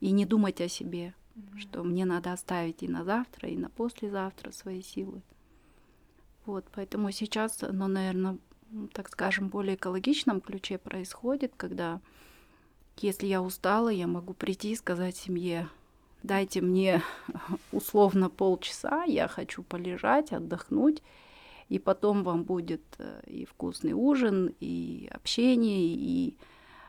и 0.00 0.10
не 0.10 0.24
думать 0.24 0.60
о 0.62 0.68
себе, 0.68 1.12
mm-hmm. 1.36 1.58
что 1.58 1.82
мне 1.84 2.06
надо 2.06 2.32
оставить 2.32 2.82
и 2.82 2.88
на 2.88 3.04
завтра, 3.04 3.50
и 3.50 3.58
на 3.58 3.68
послезавтра 3.68 4.52
свои 4.52 4.80
силы. 4.80 5.20
Вот, 6.46 6.64
поэтому 6.74 7.10
сейчас 7.12 7.62
оно, 7.62 7.88
наверное, 7.88 8.38
так 8.94 9.10
скажем, 9.10 9.48
более 9.48 9.74
экологичном 9.74 10.40
ключе 10.40 10.78
происходит, 10.78 11.52
когда 11.56 12.00
если 12.96 13.26
я 13.26 13.42
устала, 13.42 13.88
я 13.88 14.06
могу 14.06 14.34
прийти 14.34 14.72
и 14.72 14.76
сказать 14.76 15.16
семье, 15.16 15.68
дайте 16.22 16.60
мне 16.60 17.02
условно 17.72 18.30
полчаса, 18.30 19.04
я 19.04 19.28
хочу 19.28 19.62
полежать, 19.62 20.32
отдохнуть, 20.32 21.02
и 21.70 21.78
потом 21.78 22.24
вам 22.24 22.42
будет 22.42 22.82
э, 22.98 23.22
и 23.26 23.44
вкусный 23.46 23.92
ужин, 23.92 24.52
и 24.58 25.08
общение, 25.12 25.94
и 25.94 26.36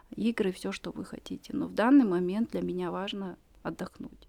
игры, 0.09 0.51
все, 0.51 0.71
что 0.71 0.89
вы 0.91 1.05
хотите. 1.05 1.55
Но 1.55 1.67
в 1.67 1.73
данный 1.75 2.03
момент 2.03 2.50
для 2.50 2.61
меня 2.63 2.89
важно 2.89 3.38
отдохнуть. 3.61 4.27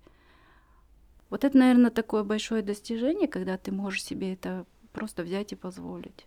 Вот 1.30 1.44
это, 1.44 1.56
наверное, 1.56 1.90
такое 1.90 2.22
большое 2.22 2.62
достижение, 2.62 3.28
когда 3.28 3.56
ты 3.56 3.72
можешь 3.72 4.04
себе 4.04 4.34
это 4.34 4.66
просто 4.92 5.22
взять 5.22 5.52
и 5.52 5.56
позволить. 5.56 6.26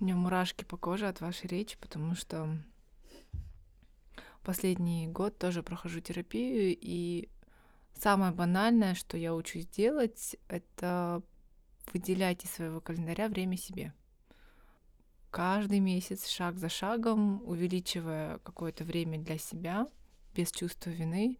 У 0.00 0.04
меня 0.04 0.16
мурашки 0.16 0.64
по 0.64 0.76
коже 0.76 1.06
от 1.06 1.20
вашей 1.20 1.46
речи, 1.46 1.78
потому 1.80 2.16
что 2.16 2.48
последний 4.42 5.06
год 5.06 5.38
тоже 5.38 5.62
прохожу 5.62 6.00
терапию, 6.00 6.76
и 6.80 7.28
самое 7.96 8.32
банальное, 8.32 8.94
что 8.96 9.16
я 9.16 9.36
учусь 9.36 9.68
делать, 9.68 10.34
это 10.48 11.22
выделять 11.92 12.44
из 12.44 12.50
своего 12.50 12.80
календаря 12.80 13.28
время 13.28 13.56
себе. 13.56 13.92
Каждый 15.30 15.80
месяц, 15.80 16.28
шаг 16.28 16.58
за 16.58 16.68
шагом, 16.68 17.42
увеличивая 17.44 18.38
какое-то 18.38 18.84
время 18.84 19.18
для 19.18 19.38
себя, 19.38 19.86
без 20.34 20.50
чувства 20.50 20.90
вины, 20.90 21.38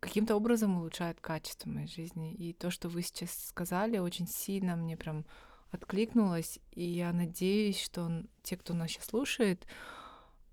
каким-то 0.00 0.36
образом 0.36 0.78
улучшает 0.78 1.20
качество 1.20 1.68
моей 1.68 1.88
жизни. 1.88 2.34
И 2.34 2.52
то, 2.52 2.70
что 2.70 2.88
вы 2.88 3.02
сейчас 3.02 3.48
сказали, 3.48 3.98
очень 3.98 4.26
сильно 4.26 4.76
мне 4.76 4.96
прям 4.96 5.24
откликнулось. 5.70 6.58
И 6.72 6.84
я 6.84 7.12
надеюсь, 7.12 7.80
что 7.80 8.22
те, 8.42 8.56
кто 8.56 8.74
нас 8.74 8.90
сейчас 8.90 9.06
слушает, 9.06 9.66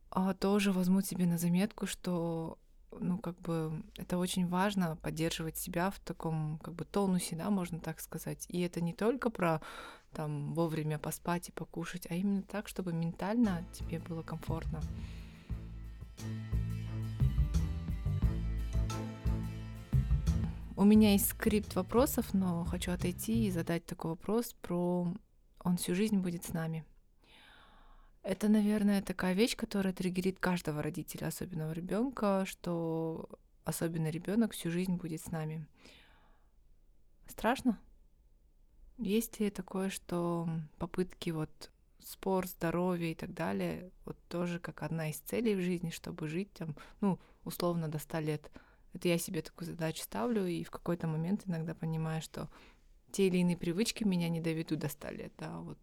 а, 0.09 0.33
тоже 0.33 0.71
возьмут 0.71 1.05
себе 1.05 1.25
на 1.25 1.37
заметку, 1.37 1.85
что 1.87 2.57
ну, 2.99 3.17
как 3.17 3.39
бы 3.41 3.83
это 3.97 4.17
очень 4.17 4.47
важно 4.47 4.95
поддерживать 4.97 5.57
себя 5.57 5.89
в 5.89 5.99
таком, 5.99 6.59
как 6.59 6.73
бы, 6.73 6.85
тонусе, 6.85 7.35
да, 7.35 7.49
можно 7.49 7.79
так 7.79 7.99
сказать. 7.99 8.45
И 8.49 8.61
это 8.61 8.81
не 8.81 8.93
только 8.93 9.29
про 9.29 9.61
там 10.13 10.53
вовремя 10.53 10.99
поспать 10.99 11.49
и 11.49 11.51
покушать, 11.51 12.07
а 12.09 12.15
именно 12.15 12.43
так, 12.43 12.67
чтобы 12.67 12.93
ментально 12.93 13.65
тебе 13.73 13.99
было 13.99 14.21
комфортно. 14.21 14.81
У 20.75 20.85
меня 20.85 21.11
есть 21.11 21.29
скрипт 21.29 21.75
вопросов, 21.75 22.33
но 22.33 22.65
хочу 22.65 22.91
отойти 22.91 23.45
и 23.45 23.51
задать 23.51 23.85
такой 23.85 24.11
вопрос 24.11 24.55
про 24.61 25.13
«Он 25.63 25.77
всю 25.77 25.93
жизнь 25.95 26.17
будет 26.17 26.45
с 26.45 26.53
нами». 26.53 26.83
Это, 28.23 28.47
наверное, 28.47 29.01
такая 29.01 29.33
вещь, 29.33 29.55
которая 29.55 29.93
триггерит 29.93 30.39
каждого 30.39 30.81
родителя, 30.81 31.27
особенного 31.27 31.73
ребенка, 31.73 32.45
что 32.47 33.29
особенно 33.65 34.09
ребенок 34.09 34.53
всю 34.53 34.71
жизнь 34.71 34.95
будет 34.95 35.21
с 35.21 35.31
нами. 35.31 35.65
Страшно? 37.27 37.77
Есть 38.97 39.39
ли 39.39 39.49
такое, 39.49 39.89
что 39.89 40.47
попытки 40.77 41.31
вот 41.31 41.71
спор, 41.99 42.47
здоровье 42.47 43.11
и 43.11 43.15
так 43.15 43.33
далее, 43.33 43.91
вот 44.05 44.17
тоже 44.29 44.59
как 44.59 44.83
одна 44.83 45.09
из 45.09 45.17
целей 45.17 45.55
в 45.55 45.61
жизни, 45.61 45.89
чтобы 45.89 46.27
жить 46.27 46.51
там, 46.53 46.75
ну, 47.01 47.19
условно 47.43 47.87
до 47.89 47.99
100 47.99 48.19
лет– 48.19 48.51
это 48.93 49.07
я 49.07 49.17
себе 49.17 49.41
такую 49.41 49.67
задачу 49.67 50.03
ставлю, 50.03 50.45
и 50.45 50.63
в 50.63 50.71
какой-то 50.71 51.07
момент 51.07 51.43
иногда 51.45 51.73
понимаю, 51.73 52.21
что 52.21 52.49
те 53.11 53.27
или 53.27 53.37
иные 53.37 53.57
привычки 53.57 54.03
меня 54.03 54.29
не 54.29 54.39
доведут 54.39 54.79
до 54.79 54.87
100 54.87 55.09
лет, 55.09 55.33
да, 55.37 55.57
вот. 55.59 55.77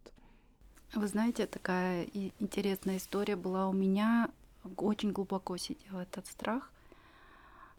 Вы 0.95 1.07
знаете, 1.07 1.47
такая 1.47 2.05
интересная 2.41 2.97
история 2.97 3.37
была 3.37 3.69
у 3.69 3.73
меня, 3.73 4.29
очень 4.77 5.13
глубоко 5.13 5.57
сидел 5.57 5.99
этот 5.99 6.27
страх, 6.27 6.71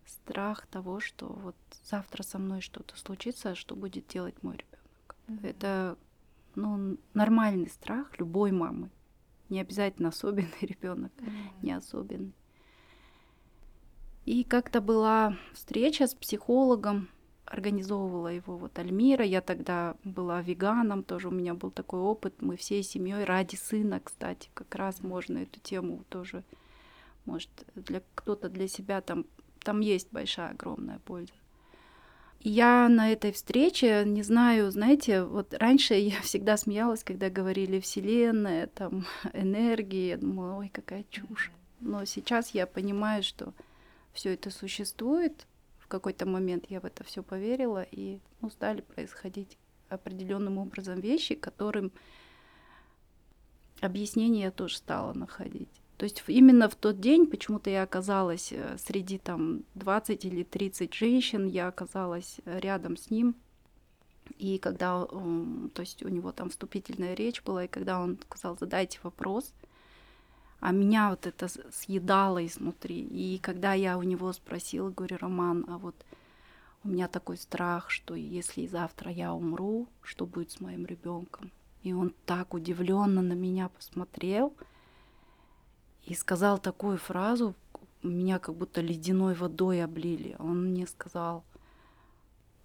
страх 0.06 0.66
того, 0.68 1.00
что 1.00 1.28
вот 1.28 1.56
завтра 1.84 2.24
со 2.24 2.40
мной 2.40 2.62
что-то 2.62 2.98
случится, 2.98 3.56
что 3.56 3.76
будет 3.76 4.08
делать 4.08 4.42
мой 4.44 4.58
ребенок. 4.58 5.16
Mm-hmm. 5.28 5.50
Это 5.50 5.98
ну, 6.56 6.98
нормальный 7.14 7.70
страх 7.70 8.18
любой 8.18 8.52
мамы. 8.52 8.90
Не 9.50 9.60
обязательно 9.60 10.10
особенный 10.10 10.52
ребенок, 10.62 11.12
не 11.62 11.74
особенный. 11.74 12.34
И 14.26 14.44
как-то 14.44 14.82
была 14.82 15.36
встреча 15.54 16.08
с 16.08 16.14
психологом, 16.14 17.10
организовывала 17.52 18.30
его 18.30 18.58
вот 18.58 18.80
Альмира. 18.80 19.26
Я 19.26 19.42
тогда 19.42 19.96
была 20.04 20.42
веганом, 20.42 21.04
тоже 21.04 21.28
у 21.28 21.32
меня 21.32 21.54
был 21.54 21.70
такой 21.70 22.00
опыт. 22.00 22.42
Мы 22.42 22.56
всей 22.56 22.82
семьей 22.82 23.26
ради 23.26 23.56
сына, 23.56 24.00
кстати, 24.04 24.50
как 24.54 24.74
раз 24.76 25.02
можно 25.02 25.40
эту 25.40 25.60
тему 25.60 26.04
тоже, 26.10 26.44
может, 27.26 27.50
для 27.76 28.02
кто-то 28.16 28.50
для 28.50 28.68
себя 28.68 29.02
там, 29.02 29.26
там 29.60 29.82
есть 29.82 30.08
большая, 30.12 30.52
огромная 30.52 31.00
польза. 31.00 31.34
Я 32.40 32.90
на 32.90 33.12
этой 33.12 33.32
встрече, 33.32 34.04
не 34.06 34.24
знаю, 34.24 34.72
знаете, 34.72 35.24
вот 35.24 35.54
раньше 35.54 35.94
я 35.94 36.22
всегда 36.24 36.58
смеялась, 36.58 37.04
когда 37.04 37.30
говорили 37.30 37.80
Вселенная, 37.80 38.68
там, 38.68 39.06
энергия, 39.34 40.10
я 40.10 40.18
думала, 40.18 40.58
ой, 40.58 40.70
какая 40.70 41.06
чушь. 41.10 41.52
Но 41.82 42.06
сейчас 42.06 42.52
я 42.52 42.66
понимаю, 42.66 43.24
что 43.24 43.54
все 44.14 44.34
это 44.34 44.50
существует. 44.52 45.46
Какой-то 45.92 46.26
момент 46.26 46.68
я 46.70 46.80
в 46.80 46.86
это 46.86 47.04
все 47.04 47.22
поверила, 47.22 47.84
и 47.84 48.20
ну, 48.40 48.50
стали 48.50 48.80
происходить 48.80 49.58
определенным 49.90 50.58
образом 50.58 51.02
вещи, 51.02 51.36
которым 51.36 51.92
объяснение 53.82 54.44
я 54.44 54.52
тоже 54.52 54.78
стала 54.78 55.12
находить. 55.12 55.68
То 55.98 56.06
есть 56.06 56.24
именно 56.28 56.70
в 56.70 56.76
тот 56.76 57.02
день 57.02 57.28
почему-то 57.28 57.70
я 57.70 57.84
оказалась 57.84 58.54
э, 58.54 58.78
среди 58.78 59.18
там 59.18 59.64
20 59.76 60.24
или 60.24 60.44
30 60.44 60.94
женщин, 60.94 61.46
я 61.46 61.68
оказалась 61.68 62.40
рядом 62.46 62.96
с 62.96 63.10
ним. 63.10 63.36
И 64.38 64.60
когда, 64.60 65.06
то 65.06 65.82
есть 65.82 66.04
у 66.04 66.08
него 66.08 66.32
там 66.32 66.52
вступительная 66.52 67.16
речь 67.16 67.44
была, 67.44 67.66
и 67.66 67.68
когда 67.68 68.00
он 68.00 68.18
сказал, 68.30 68.58
задайте 68.58 68.98
вопрос, 69.04 69.54
а 70.62 70.72
меня 70.72 71.10
вот 71.10 71.26
это 71.26 71.48
съедало 71.72 72.46
изнутри. 72.46 73.02
И 73.02 73.40
когда 73.40 73.74
я 73.74 73.98
у 73.98 74.04
него 74.04 74.32
спросила, 74.32 74.92
говорю, 74.92 75.18
Роман, 75.20 75.66
а 75.68 75.80
вот 75.80 75.96
у 76.84 76.90
меня 76.90 77.08
такой 77.08 77.38
страх, 77.38 77.90
что 77.90 78.14
если 78.14 78.68
завтра 78.68 79.12
я 79.12 79.34
умру, 79.34 79.88
что 80.04 80.28
будет 80.28 80.52
с 80.52 80.62
моим 80.62 80.86
ребенком? 80.86 81.52
И 81.82 81.94
он 81.94 82.14
так 82.28 82.54
удивленно 82.54 83.24
на 83.24 83.34
меня 83.34 83.70
посмотрел 83.70 84.54
и 86.06 86.14
сказал 86.14 86.60
такую 86.60 87.00
фразу, 87.00 87.56
меня 88.04 88.38
как 88.38 88.56
будто 88.56 88.82
ледяной 88.82 89.34
водой 89.34 89.84
облили. 89.84 90.36
Он 90.38 90.70
мне 90.70 90.86
сказал, 90.86 91.44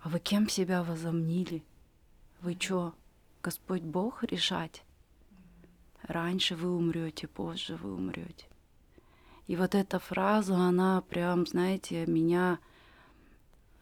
а 0.01 0.11
вы 0.11 0.19
кем 0.19 0.51
себя 0.51 0.83
возомнили? 0.83 1.65
Вы 2.43 2.59
что, 2.61 2.95
Господь 3.43 3.83
Бог 3.83 4.23
решать? 4.23 4.86
Раньше 6.07 6.57
вы 6.57 6.75
умрете, 6.75 7.27
позже 7.27 7.77
вы 7.77 7.95
умрете. 7.95 8.47
И 9.47 9.57
вот 9.57 9.75
эта 9.75 9.99
фраза, 9.99 10.57
она 10.57 11.03
прям, 11.03 11.47
знаете, 11.47 12.07
меня 12.07 12.59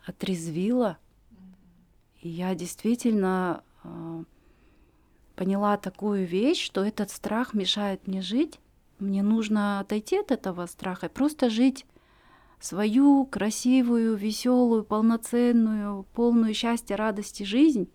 отрезвила. 0.04 0.99
И 2.21 2.28
я 2.28 2.54
действительно 2.54 3.62
э, 3.83 4.25
поняла 5.37 5.76
такую 5.76 6.26
вещь, 6.26 6.62
что 6.62 6.85
этот 6.85 7.11
страх 7.11 7.54
мешает 7.54 8.07
мне 8.07 8.21
жить. 8.21 8.61
Мне 8.99 9.23
нужно 9.23 9.81
отойти 9.81 10.19
от 10.19 10.31
этого 10.31 10.66
страха 10.66 11.07
и 11.07 11.11
просто 11.11 11.49
жить 11.49 11.87
свою 12.61 13.25
красивую, 13.26 14.16
веселую, 14.16 14.85
полноценную, 14.85 16.04
полную 16.14 16.54
счастья, 16.54 16.97
радости 16.97 17.43
жизнь 17.43 17.88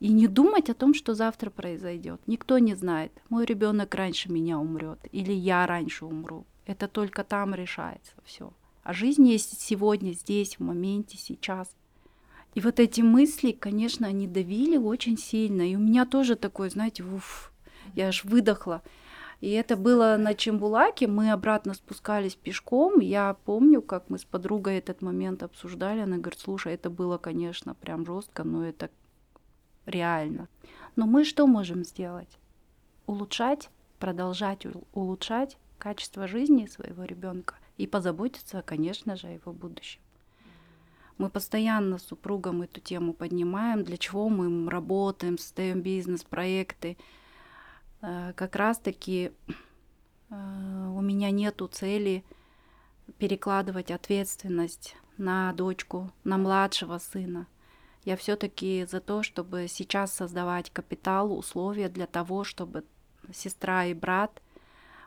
и 0.00 0.08
не 0.08 0.26
думать 0.26 0.70
о 0.70 0.74
том, 0.74 0.94
что 0.94 1.14
завтра 1.14 1.50
произойдет. 1.50 2.20
Никто 2.26 2.58
не 2.58 2.74
знает. 2.74 3.12
Мой 3.28 3.44
ребенок 3.44 3.94
раньше 3.94 4.32
меня 4.32 4.58
умрет, 4.58 4.98
или 5.12 5.32
я 5.32 5.66
раньше 5.66 6.06
умру. 6.06 6.46
Это 6.66 6.88
только 6.88 7.22
там 7.22 7.54
решается 7.54 8.12
все. 8.24 8.52
А 8.82 8.94
жизнь 8.94 9.28
есть 9.28 9.60
сегодня, 9.60 10.12
здесь, 10.12 10.56
в 10.56 10.60
моменте, 10.60 11.18
сейчас. 11.18 11.76
И 12.54 12.60
вот 12.60 12.80
эти 12.80 13.02
мысли, 13.02 13.52
конечно, 13.52 14.06
они 14.06 14.26
давили 14.26 14.78
очень 14.78 15.18
сильно. 15.18 15.62
И 15.62 15.76
у 15.76 15.78
меня 15.78 16.06
тоже 16.06 16.34
такое, 16.34 16.70
знаете, 16.70 17.04
уф, 17.04 17.52
я 17.94 18.08
аж 18.08 18.24
выдохла. 18.24 18.82
И 19.40 19.50
это 19.50 19.76
было 19.76 20.16
на 20.18 20.34
Чембулаке, 20.34 21.06
мы 21.06 21.30
обратно 21.30 21.74
спускались 21.74 22.34
пешком. 22.34 23.00
Я 23.00 23.36
помню, 23.44 23.80
как 23.82 24.08
мы 24.08 24.18
с 24.18 24.24
подругой 24.24 24.78
этот 24.78 25.02
момент 25.02 25.42
обсуждали. 25.42 26.00
Она 26.00 26.16
говорит, 26.16 26.40
слушай, 26.40 26.74
это 26.74 26.90
было, 26.90 27.18
конечно, 27.18 27.74
прям 27.74 28.04
жестко, 28.04 28.44
но 28.44 28.66
это 28.66 28.90
реально. 29.90 30.48
Но 30.96 31.06
мы 31.06 31.24
что 31.24 31.46
можем 31.46 31.84
сделать? 31.84 32.38
Улучшать, 33.06 33.70
продолжать 33.98 34.66
улучшать 34.92 35.58
качество 35.78 36.26
жизни 36.26 36.66
своего 36.66 37.04
ребенка 37.04 37.56
и 37.76 37.86
позаботиться, 37.86 38.62
конечно 38.62 39.16
же, 39.16 39.28
о 39.28 39.32
его 39.32 39.52
будущем. 39.52 40.00
Мы 41.18 41.28
постоянно 41.28 41.98
с 41.98 42.04
супругом 42.04 42.62
эту 42.62 42.80
тему 42.80 43.12
поднимаем, 43.12 43.84
для 43.84 43.98
чего 43.98 44.28
мы 44.28 44.70
работаем, 44.70 45.36
создаем 45.36 45.82
бизнес-проекты. 45.82 46.96
Э, 48.00 48.32
как 48.34 48.56
раз-таки 48.56 49.32
э, 50.30 50.92
у 50.96 51.00
меня 51.02 51.30
нету 51.30 51.66
цели 51.66 52.24
перекладывать 53.18 53.90
ответственность 53.90 54.96
на 55.18 55.52
дочку, 55.52 56.10
на 56.24 56.38
младшего 56.38 56.98
сына– 56.98 57.46
я 58.04 58.16
все-таки 58.16 58.86
за 58.90 59.00
то, 59.00 59.22
чтобы 59.22 59.66
сейчас 59.68 60.12
создавать 60.12 60.70
капитал, 60.70 61.36
условия 61.36 61.88
для 61.88 62.06
того, 62.06 62.44
чтобы 62.44 62.84
сестра 63.32 63.86
и 63.86 63.94
брат 63.94 64.42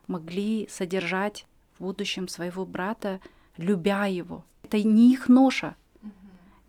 могли 0.08 0.68
содержать 0.70 1.48
в 1.78 1.84
будущем 1.84 2.28
своего 2.28 2.66
брата, 2.66 3.20
любя 3.58 4.06
его. 4.06 4.46
Это 4.64 4.82
не 4.84 5.14
их 5.14 5.28
ноша. 5.28 5.76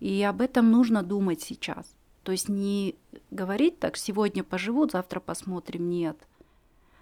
И 0.01 0.23
об 0.23 0.41
этом 0.41 0.71
нужно 0.71 1.03
думать 1.03 1.43
сейчас. 1.43 1.95
То 2.23 2.33
есть 2.33 2.49
не 2.49 2.97
говорить 3.31 3.79
так, 3.79 3.97
сегодня 3.97 4.43
поживут, 4.43 4.93
завтра 4.93 5.21
посмотрим. 5.21 5.89
Нет. 5.91 6.17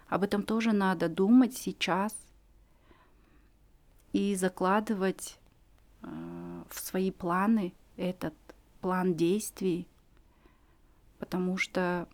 Об 0.07 0.23
этом 0.23 0.43
тоже 0.43 0.73
надо 0.73 1.07
думать 1.07 1.55
сейчас 1.55 2.15
и 4.11 4.35
закладывать 4.35 5.39
э, 6.01 6.07
в 6.69 6.79
свои 6.79 7.09
планы 7.09 7.73
этот 7.97 8.35
план 8.83 9.15
действий, 9.15 9.87
потому 11.17 11.57
что 11.57 12.05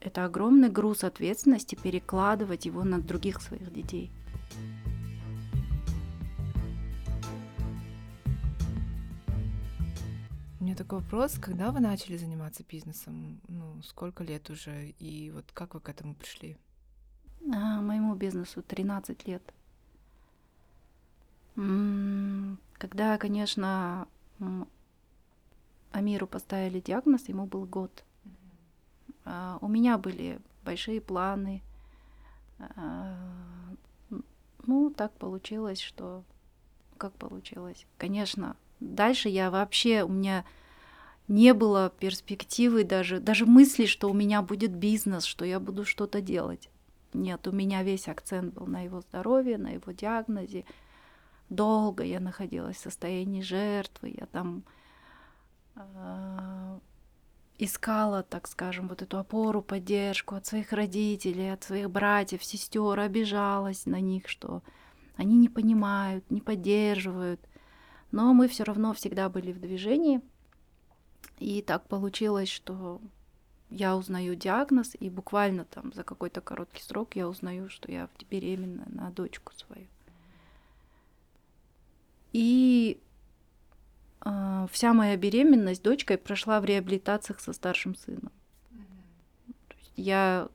это 0.00 0.24
огромный 0.24 0.68
груз 0.68 1.04
ответственности 1.04 1.76
перекладывать 1.76 2.66
его 2.66 2.82
на 2.82 3.00
других 3.00 3.40
своих 3.40 3.72
детей. 3.72 4.10
У 10.58 10.64
меня 10.64 10.74
такой 10.74 10.98
вопрос, 10.98 11.38
когда 11.40 11.70
вы 11.70 11.78
начали 11.78 12.16
заниматься 12.16 12.64
бизнесом? 12.68 13.40
Ну, 13.46 13.80
сколько 13.84 14.24
лет 14.24 14.50
уже? 14.50 14.88
И 14.98 15.30
вот 15.30 15.44
как 15.54 15.74
вы 15.74 15.80
к 15.80 15.88
этому 15.88 16.16
пришли? 16.16 16.56
А, 17.54 17.80
моему 17.80 18.16
бизнесу 18.16 18.62
13 18.62 19.28
лет. 19.28 19.42
Когда, 21.54 23.16
конечно, 23.16 24.08
Амиру 25.92 26.26
поставили 26.26 26.80
диагноз, 26.80 27.28
ему 27.28 27.46
был 27.46 27.64
год. 27.64 28.04
А, 29.24 29.58
у 29.60 29.68
меня 29.68 29.98
были 29.98 30.40
большие 30.64 31.00
планы. 31.00 31.62
А, 32.58 33.16
ну, 34.66 34.90
так 34.90 35.12
получилось, 35.12 35.80
что... 35.80 36.24
Как 36.98 37.12
получилось? 37.12 37.86
Конечно, 37.98 38.56
дальше 38.80 39.28
я 39.28 39.50
вообще... 39.50 40.02
У 40.02 40.08
меня 40.08 40.44
не 41.28 41.54
было 41.54 41.92
перспективы 41.98 42.84
даже, 42.84 43.20
даже 43.20 43.46
мысли, 43.46 43.86
что 43.86 44.08
у 44.08 44.14
меня 44.14 44.42
будет 44.42 44.74
бизнес, 44.74 45.24
что 45.24 45.44
я 45.44 45.58
буду 45.58 45.84
что-то 45.84 46.20
делать. 46.20 46.68
Нет, 47.12 47.46
у 47.46 47.52
меня 47.52 47.82
весь 47.82 48.08
акцент 48.08 48.54
был 48.54 48.66
на 48.66 48.82
его 48.82 49.00
здоровье, 49.00 49.58
на 49.58 49.70
его 49.70 49.92
диагнозе. 49.92 50.64
Долго 51.48 52.02
я 52.02 52.20
находилась 52.20 52.76
в 52.76 52.80
состоянии 52.80 53.40
жертвы, 53.40 54.14
я 54.18 54.26
там 54.26 54.64
а, 55.76 56.80
искала, 57.58 58.22
так 58.22 58.48
скажем, 58.48 58.88
вот 58.88 59.02
эту 59.02 59.18
опору, 59.18 59.62
поддержку 59.62 60.34
от 60.34 60.46
своих 60.46 60.72
родителей, 60.72 61.52
от 61.52 61.64
своих 61.64 61.90
братьев, 61.90 62.44
сестер, 62.44 62.98
обижалась 62.98 63.86
на 63.86 64.00
них, 64.00 64.28
что 64.28 64.62
они 65.16 65.36
не 65.36 65.48
понимают, 65.48 66.30
не 66.30 66.40
поддерживают. 66.40 67.40
Но 68.12 68.32
мы 68.34 68.48
все 68.48 68.64
равно 68.64 68.92
всегда 68.92 69.28
были 69.28 69.52
в 69.52 69.60
движении. 69.60 70.20
И 71.38 71.62
так 71.62 71.88
получилось, 71.88 72.48
что 72.48 73.00
я 73.70 73.96
узнаю 73.96 74.34
диагноз, 74.36 74.96
и 74.98 75.10
буквально 75.10 75.64
там 75.64 75.92
за 75.92 76.02
какой-то 76.02 76.40
короткий 76.40 76.82
срок 76.82 77.16
я 77.16 77.28
узнаю, 77.28 77.68
что 77.68 77.90
я 77.90 78.08
беременна 78.30 78.84
на 78.88 79.10
дочку 79.10 79.52
свою. 79.54 79.86
И 82.36 83.00
а, 84.20 84.66
вся 84.70 84.92
моя 84.92 85.16
беременность 85.16 85.82
дочкой 85.82 86.18
прошла 86.18 86.60
в 86.60 86.66
реабилитациях 86.66 87.40
со 87.40 87.54
старшим 87.54 87.94
сыном. 87.94 88.30
Я 89.96 90.50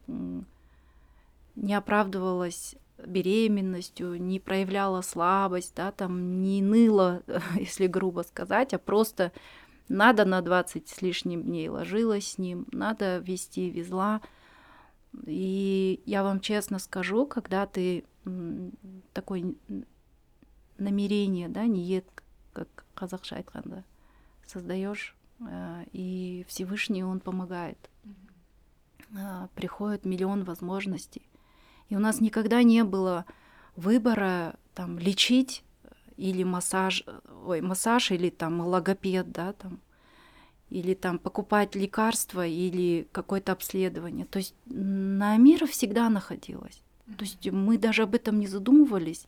не 1.56 1.74
оправдывалась 1.74 2.76
беременностью, 3.04 4.22
не 4.22 4.40
проявляла 4.40 5.02
слабость, 5.02 5.74
да, 5.76 5.92
там 5.92 6.44
не 6.44 6.62
ныла, 6.62 7.24
если 7.56 7.88
грубо 7.88 8.22
сказать, 8.22 8.76
а 8.76 8.78
просто 8.78 9.32
надо 9.90 10.24
на 10.24 10.44
20 10.44 10.88
с 10.88 11.02
лишним 11.02 11.42
дней 11.42 11.68
ложилась 11.68 12.34
с 12.34 12.38
ним, 12.38 12.68
надо 12.72 13.18
вести, 13.18 13.72
везла. 13.72 14.22
И 15.26 16.00
я 16.06 16.22
вам 16.22 16.42
честно 16.42 16.78
скажу, 16.78 17.26
когда 17.26 17.66
ты 17.66 18.04
такое 19.14 19.56
намерение, 20.82 21.48
да, 21.48 21.66
не 21.66 21.84
ед, 21.84 22.06
как 22.54 22.86
казахша 22.94 23.38
айтқанда, 23.38 23.84
создаешь, 24.46 25.16
э, 25.40 25.86
и 25.94 26.46
Всевышний 26.48 27.04
он 27.04 27.20
помогает. 27.20 27.78
А, 29.18 29.50
приходит 29.56 30.06
миллион 30.06 30.44
возможностей. 30.44 31.30
И 31.90 31.96
у 31.96 32.00
нас 32.00 32.22
никогда 32.22 32.64
не 32.64 32.84
было 32.84 33.26
выбора 33.76 34.56
там 34.74 34.98
лечить 34.98 35.64
или 36.18 36.44
массаж, 36.44 37.04
ой, 37.46 37.62
массаж 37.62 38.12
или 38.12 38.30
там 38.30 38.62
логопед, 38.62 39.32
да, 39.32 39.54
там, 39.54 39.80
или 40.70 40.94
там 40.94 41.20
покупать 41.20 41.76
лекарства 41.76 42.48
или 42.48 43.08
какое-то 43.12 43.52
обследование. 43.52 44.26
То 44.26 44.40
есть 44.40 44.56
на 44.66 45.36
мир 45.38 45.68
всегда 45.68 46.10
находилось. 46.10 46.82
То 47.18 47.26
есть 47.26 47.52
мы 47.52 47.78
даже 47.78 48.04
об 48.04 48.16
этом 48.16 48.40
не 48.40 48.48
задумывались. 48.48 49.26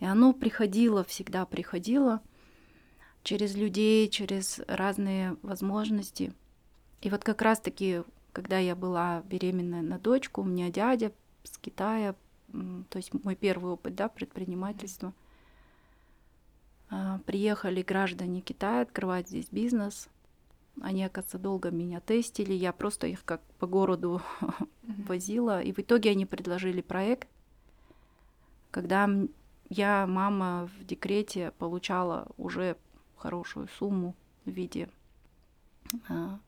И 0.00 0.04
оно 0.04 0.32
приходило, 0.32 1.04
всегда 1.04 1.46
приходило 1.46 2.20
через 3.22 3.54
людей, 3.54 4.08
через 4.08 4.60
разные 4.66 5.36
возможности. 5.42 6.32
И 7.00 7.10
вот 7.10 7.24
как 7.24 7.42
раз-таки, 7.42 8.02
когда 8.32 8.58
я 8.58 8.76
была 8.76 9.22
беременная 9.22 9.82
на 9.82 9.98
дочку, 9.98 10.42
у 10.42 10.44
меня 10.44 10.70
дядя 10.70 11.12
с 11.42 11.58
Китая, 11.58 12.14
то 12.52 12.96
есть 12.96 13.12
мой 13.24 13.34
первый 13.34 13.72
опыт 13.72 13.94
да, 13.94 14.08
предпринимательства. 14.08 15.12
А, 16.90 17.18
приехали 17.26 17.82
граждане 17.82 18.40
Китая 18.40 18.82
открывать 18.82 19.28
здесь 19.28 19.48
бизнес. 19.50 20.08
Они, 20.80 21.04
оказывается, 21.04 21.38
долго 21.38 21.70
меня 21.70 22.00
тестили. 22.00 22.52
Я 22.52 22.72
просто 22.72 23.06
их 23.06 23.24
как 23.24 23.40
по 23.58 23.66
городу 23.66 24.22
возила. 24.82 25.62
И 25.62 25.72
в 25.72 25.78
итоге 25.78 26.10
они 26.10 26.26
предложили 26.26 26.80
проект, 26.80 27.28
когда 28.70 29.08
я, 29.76 30.06
мама 30.06 30.68
в 30.78 30.84
декрете, 30.84 31.52
получала 31.58 32.28
уже 32.36 32.76
хорошую 33.16 33.68
сумму 33.78 34.14
в 34.44 34.50
виде 34.50 34.88
а, 36.08 36.38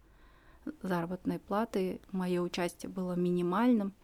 заработной 0.82 1.38
платы. 1.38 2.00
Мое 2.12 2.40
участие 2.40 2.90
было 2.90 3.14
минимальным– 3.14 3.92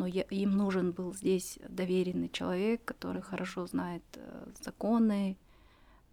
но 0.00 0.06
я, 0.06 0.22
им 0.22 0.52
нужен 0.52 0.92
был 0.92 1.12
здесь 1.12 1.58
доверенный 1.68 2.30
человек, 2.30 2.82
который 2.86 3.20
хорошо 3.20 3.66
знает 3.66 4.02
э, 4.14 4.46
законы, 4.62 5.36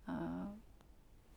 э, 0.08 0.12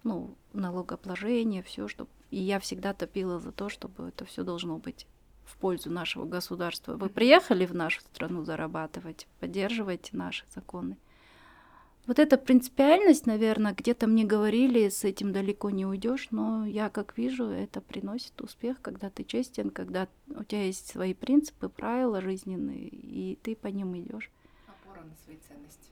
ну, 0.03 0.35
налогообложение, 0.53 1.63
все, 1.63 1.87
что. 1.87 2.09
И 2.33 2.39
я 2.39 2.59
всегда 2.59 2.93
топила 2.93 3.39
за 3.39 3.53
то, 3.53 3.69
чтобы 3.69 4.09
это 4.09 4.25
все 4.25 4.43
должно 4.43 4.79
быть 4.79 5.07
в 5.45 5.57
пользу 5.57 5.91
нашего 5.91 6.25
государства. 6.25 6.97
Вы 6.97 7.09
приехали 7.09 7.67
в 7.67 7.75
нашу 7.75 8.01
страну 8.01 8.45
зарабатывать, 8.45 9.27
поддерживайте 9.41 10.17
наши 10.17 10.45
законы. 10.55 10.97
Вот 12.07 12.19
эта 12.19 12.39
принципиальность, 12.39 13.27
наверное, 13.27 13.75
где-то 13.75 14.07
мне 14.07 14.25
говорили, 14.25 14.89
с 14.89 15.05
этим 15.05 15.33
далеко 15.33 15.71
не 15.71 15.87
уйдешь, 15.87 16.29
но 16.31 16.67
я 16.67 16.89
как 16.89 17.17
вижу, 17.17 17.45
это 17.45 17.81
приносит 17.81 18.41
успех, 18.41 18.81
когда 18.81 19.11
ты 19.11 19.23
честен, 19.23 19.71
когда 19.71 20.09
у 20.29 20.43
тебя 20.43 20.65
есть 20.65 20.89
свои 20.89 21.15
принципы, 21.15 21.69
правила 21.69 22.21
жизненные, 22.21 22.89
и 22.89 23.39
ты 23.43 23.55
по 23.55 23.69
ним 23.69 23.97
идешь. 23.97 24.31
Опора 24.67 25.05
на 25.05 25.15
свои 25.25 25.37
ценности. 25.37 25.91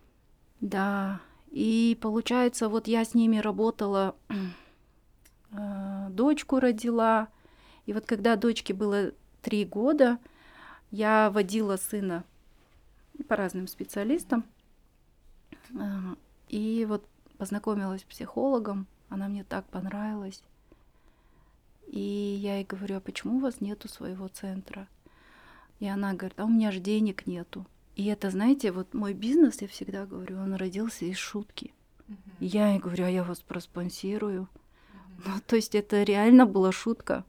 Да, 0.60 1.20
и 1.50 1.96
получается, 2.00 2.68
вот 2.68 2.88
я 2.88 3.04
с 3.04 3.14
ними 3.14 3.38
работала, 3.38 4.16
э, 5.52 6.06
дочку 6.10 6.58
родила, 6.58 7.28
и 7.86 7.92
вот 7.92 8.06
когда 8.06 8.36
дочке 8.36 8.74
было 8.74 9.12
три 9.42 9.64
года, 9.64 10.18
я 10.90 11.30
водила 11.30 11.76
сына 11.76 12.24
по 13.28 13.36
разным 13.36 13.66
специалистам, 13.66 14.44
и 16.48 16.86
вот 16.88 17.06
познакомилась 17.36 18.02
с 18.02 18.04
психологом, 18.04 18.86
она 19.08 19.28
мне 19.28 19.44
так 19.44 19.66
понравилась. 19.66 20.42
И 21.86 22.00
я 22.00 22.56
ей 22.56 22.64
говорю, 22.64 22.96
а 22.96 23.00
почему 23.00 23.38
у 23.38 23.40
вас 23.40 23.60
нету 23.60 23.88
своего 23.88 24.28
центра? 24.28 24.86
И 25.80 25.86
она 25.86 26.12
говорит, 26.12 26.38
а 26.38 26.44
у 26.44 26.48
меня 26.48 26.70
же 26.70 26.80
денег 26.80 27.26
нету. 27.26 27.64
И 27.96 28.06
это, 28.06 28.30
знаете, 28.30 28.72
вот 28.72 28.94
мой 28.94 29.14
бизнес, 29.14 29.62
я 29.62 29.68
всегда 29.68 30.06
говорю, 30.06 30.38
он 30.38 30.54
родился 30.54 31.04
из 31.04 31.16
шутки. 31.16 31.72
Uh-huh. 32.08 32.16
Я 32.40 32.70
ей 32.70 32.78
говорю, 32.78 33.04
а 33.04 33.10
я 33.10 33.24
вас 33.24 33.40
проспонсирую. 33.40 34.42
Uh-huh. 34.42 35.22
Ну, 35.26 35.40
то 35.46 35.56
есть 35.56 35.74
это 35.74 36.02
реально 36.02 36.46
была 36.46 36.72
шутка. 36.72 37.24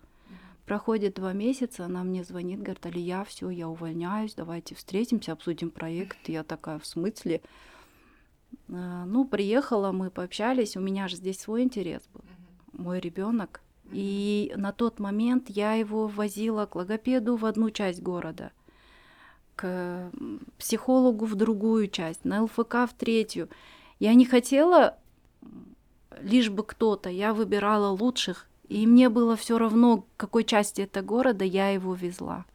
Проходит 0.69 1.15
два 1.15 1.33
месяца, 1.33 1.85
она 1.85 2.03
мне 2.03 2.23
звонит, 2.23 2.61
говорит, 2.61 2.85
Алия, 2.85 3.23
все, 3.23 3.49
я 3.49 3.67
увольняюсь, 3.67 4.35
давайте 4.35 4.75
встретимся, 4.75 5.31
обсудим 5.31 5.71
проект. 5.71 6.29
Я 6.29 6.43
такая, 6.43 6.77
в 6.77 6.85
смысле? 6.85 7.41
А, 8.71 9.03
ну, 9.05 9.25
приехала, 9.25 9.91
мы 9.91 10.11
пообщались, 10.11 10.77
у 10.77 10.79
меня 10.79 11.07
же 11.07 11.15
здесь 11.15 11.39
свой 11.39 11.63
интерес 11.63 12.03
был, 12.13 12.21
мой 12.71 12.99
ребенок. 12.99 13.61
И 13.91 14.53
на 14.57 14.71
тот 14.71 14.99
момент 14.99 15.49
я 15.49 15.73
его 15.73 16.05
возила 16.07 16.67
к 16.67 16.75
логопеду 16.75 17.35
в 17.35 17.47
одну 17.47 17.71
часть 17.71 18.03
города, 18.03 18.51
к 19.55 20.11
психологу 20.59 21.25
в 21.25 21.33
другую 21.33 21.87
часть, 21.87 22.25
на 22.25 22.43
ЛФК 22.43 22.87
в 22.87 22.93
третью. 22.95 23.49
Я 23.97 24.13
не 24.13 24.25
хотела 24.25 24.99
лишь 26.21 26.51
бы 26.51 26.63
кто-то, 26.63 27.09
я 27.09 27.33
выбирала 27.33 27.87
лучших, 27.87 28.48
и 28.69 28.85
мне 28.85 29.09
было 29.09 29.35
все 29.35 29.57
равно, 29.57 30.01
к 30.01 30.05
какой 30.17 30.43
части 30.43 30.81
этого 30.81 31.03
города 31.03 31.43
я 31.43 31.69
его 31.69 31.95
везла. 31.95 32.45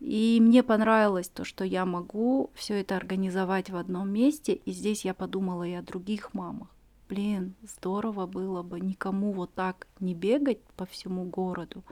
И 0.00 0.38
мне 0.42 0.62
понравилось 0.62 1.28
то, 1.28 1.44
что 1.44 1.64
я 1.64 1.86
могу 1.86 2.50
все 2.54 2.80
это 2.80 2.96
организовать 2.96 3.70
в 3.70 3.76
одном 3.76 4.10
месте. 4.10 4.54
И 4.54 4.72
здесь 4.72 5.04
я 5.04 5.14
подумала 5.14 5.62
и 5.62 5.72
о 5.72 5.82
других 5.82 6.34
мамах. 6.34 6.68
Блин, 7.08 7.54
здорово 7.62 8.26
было 8.26 8.62
бы 8.62 8.80
никому 8.80 9.32
вот 9.32 9.54
так 9.54 9.86
не 10.00 10.14
бегать 10.14 10.60
по 10.76 10.84
всему 10.84 11.24
городу. 11.24 11.82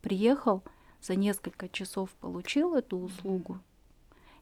Приехал, 0.00 0.62
за 1.02 1.16
несколько 1.16 1.68
часов 1.68 2.10
получил 2.20 2.74
эту 2.74 2.98
услугу. 2.98 3.58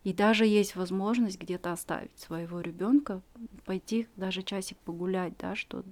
И 0.05 0.12
даже 0.12 0.47
есть 0.47 0.77
возможность 0.77 1.40
где-то 1.40 1.73
оставить 1.73 2.16
своего 2.19 2.61
ребенка, 2.61 3.23
пойти 3.64 4.07
даже 4.14 4.42
часик 4.42 4.79
погулять, 4.79 5.33
да, 5.38 5.57
что 5.57 5.83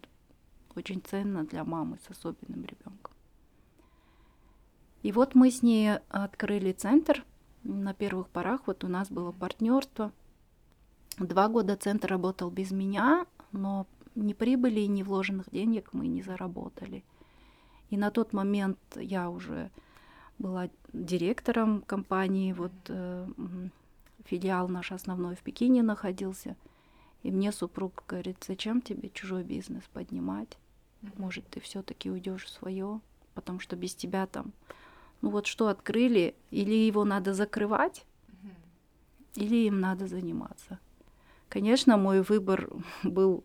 очень 0.76 1.00
ценно 1.00 1.44
для 1.44 1.64
мамы 1.64 1.98
с 2.06 2.10
особенным 2.10 2.64
ребенком. 2.64 3.12
И 5.02 5.12
вот 5.12 5.34
мы 5.34 5.50
с 5.50 5.62
ней 5.62 5.96
открыли 6.08 6.72
центр. 6.72 7.24
На 7.62 7.92
первых 7.92 8.28
порах 8.28 8.62
вот 8.66 8.84
у 8.84 8.88
нас 8.88 9.10
было 9.10 9.32
партнерство. 9.32 10.12
Два 11.18 11.48
года 11.48 11.76
центр 11.76 12.08
работал 12.08 12.50
без 12.50 12.70
меня, 12.70 13.26
но 13.52 13.86
ни 14.14 14.32
прибыли, 14.32 14.80
ни 14.80 15.02
вложенных 15.02 15.50
денег 15.50 15.92
мы 15.92 16.06
не 16.06 16.22
заработали. 16.22 17.04
И 17.90 17.96
на 17.96 18.10
тот 18.10 18.32
момент 18.32 18.78
я 18.96 19.30
уже 19.30 19.70
была 20.38 20.68
директором 20.92 21.82
компании, 21.82 22.52
вот 22.52 22.72
э, 22.88 23.28
филиал 24.24 24.68
наш 24.68 24.90
основной 24.90 25.36
в 25.36 25.40
Пекине 25.40 25.82
находился. 25.82 26.56
И 27.22 27.30
мне 27.30 27.52
супруг 27.52 28.04
говорит, 28.08 28.44
зачем 28.46 28.80
тебе 28.80 29.10
чужой 29.10 29.44
бизнес 29.44 29.84
поднимать? 29.92 30.58
Может, 31.16 31.46
ты 31.48 31.60
все-таки 31.60 32.10
уйдешь 32.10 32.44
в 32.44 32.50
свое, 32.50 33.00
потому 33.34 33.60
что 33.60 33.76
без 33.76 33.94
тебя 33.94 34.26
там 34.26 34.52
ну 35.24 35.30
вот 35.30 35.46
что 35.46 35.68
открыли, 35.68 36.34
или 36.50 36.74
его 36.74 37.02
надо 37.02 37.32
закрывать, 37.32 38.04
или 39.34 39.66
им 39.66 39.80
надо 39.80 40.06
заниматься. 40.06 40.78
Конечно, 41.48 41.96
мой 41.96 42.20
выбор 42.20 42.68
был 43.02 43.42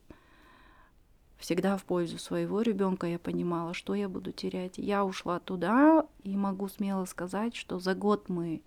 всегда 1.38 1.78
в 1.78 1.86
пользу 1.86 2.18
своего 2.18 2.62
ребенка. 2.62 3.08
Я 3.08 3.18
понимала, 3.18 3.74
что 3.74 3.96
я 3.96 4.10
буду 4.10 4.34
терять. 4.34 4.78
Я 4.78 5.06
ушла 5.06 5.40
туда 5.40 6.06
и 6.26 6.36
могу 6.36 6.68
смело 6.68 7.06
сказать, 7.06 7.56
что 7.56 7.80
за 7.80 7.96
год 7.96 8.28
мы 8.28 8.62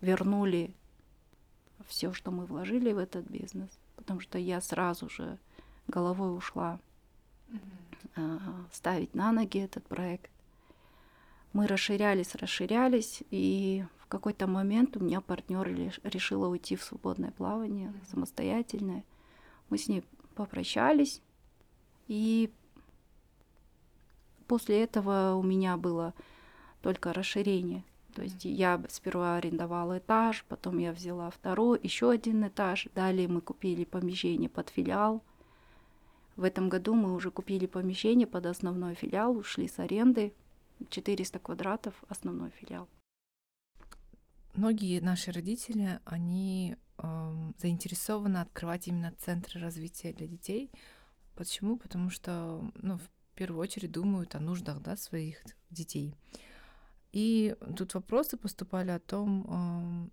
вернули 0.00 0.74
все, 1.86 2.12
что 2.12 2.32
мы 2.32 2.46
вложили 2.46 2.92
в 2.92 2.98
этот 2.98 3.30
бизнес, 3.30 3.70
потому 3.94 4.18
что 4.18 4.38
я 4.38 4.60
сразу 4.60 5.08
же 5.08 5.38
головой 5.86 6.36
ушла 6.36 6.80
mm-hmm. 7.48 7.58
Ставить 8.72 9.14
на 9.14 9.32
ноги 9.32 9.58
этот 9.58 9.86
проект 9.86 10.30
мы 11.54 11.68
расширялись, 11.68 12.34
расширялись, 12.34 13.22
и 13.30 13.84
в 13.98 14.06
какой-то 14.08 14.46
момент 14.46 14.96
у 14.96 15.00
меня 15.00 15.20
партнер 15.20 15.66
решила 16.02 16.48
уйти 16.48 16.74
в 16.74 16.82
свободное 16.82 17.30
плавание, 17.30 17.94
самостоятельное. 18.10 19.04
Мы 19.70 19.78
с 19.78 19.88
ней 19.88 20.02
попрощались, 20.34 21.22
и 22.08 22.52
после 24.48 24.82
этого 24.82 25.36
у 25.36 25.42
меня 25.44 25.76
было 25.76 26.12
только 26.82 27.12
расширение. 27.12 27.84
То 28.14 28.22
есть 28.22 28.44
я 28.44 28.82
сперва 28.88 29.36
арендовала 29.36 29.98
этаж, 29.98 30.44
потом 30.48 30.78
я 30.78 30.92
взяла 30.92 31.30
второй, 31.30 31.78
еще 31.82 32.10
один 32.10 32.46
этаж. 32.46 32.88
Далее 32.96 33.28
мы 33.28 33.40
купили 33.40 33.84
помещение 33.84 34.48
под 34.48 34.70
филиал. 34.70 35.22
В 36.36 36.42
этом 36.42 36.68
году 36.68 36.94
мы 36.94 37.14
уже 37.14 37.30
купили 37.30 37.66
помещение 37.66 38.26
под 38.26 38.46
основной 38.46 38.94
филиал, 38.94 39.36
ушли 39.36 39.68
с 39.68 39.78
аренды. 39.78 40.34
400 40.90 41.38
квадратов 41.38 41.94
основной 42.08 42.50
филиал. 42.50 42.88
Многие 44.54 45.00
наши 45.00 45.32
родители, 45.32 46.00
они 46.04 46.76
э, 46.98 47.52
заинтересованы 47.58 48.38
открывать 48.38 48.88
именно 48.88 49.12
центры 49.18 49.60
развития 49.60 50.12
для 50.12 50.26
детей. 50.26 50.70
Почему? 51.34 51.76
Потому 51.76 52.10
что, 52.10 52.70
ну, 52.74 52.98
в 52.98 53.08
первую 53.34 53.60
очередь 53.60 53.92
думают 53.92 54.34
о 54.34 54.40
нуждах 54.40 54.80
да, 54.80 54.96
своих 54.96 55.42
детей. 55.70 56.14
И 57.12 57.56
тут 57.76 57.94
вопросы 57.94 58.36
поступали 58.36 58.90
о 58.90 59.00
том, 59.00 60.10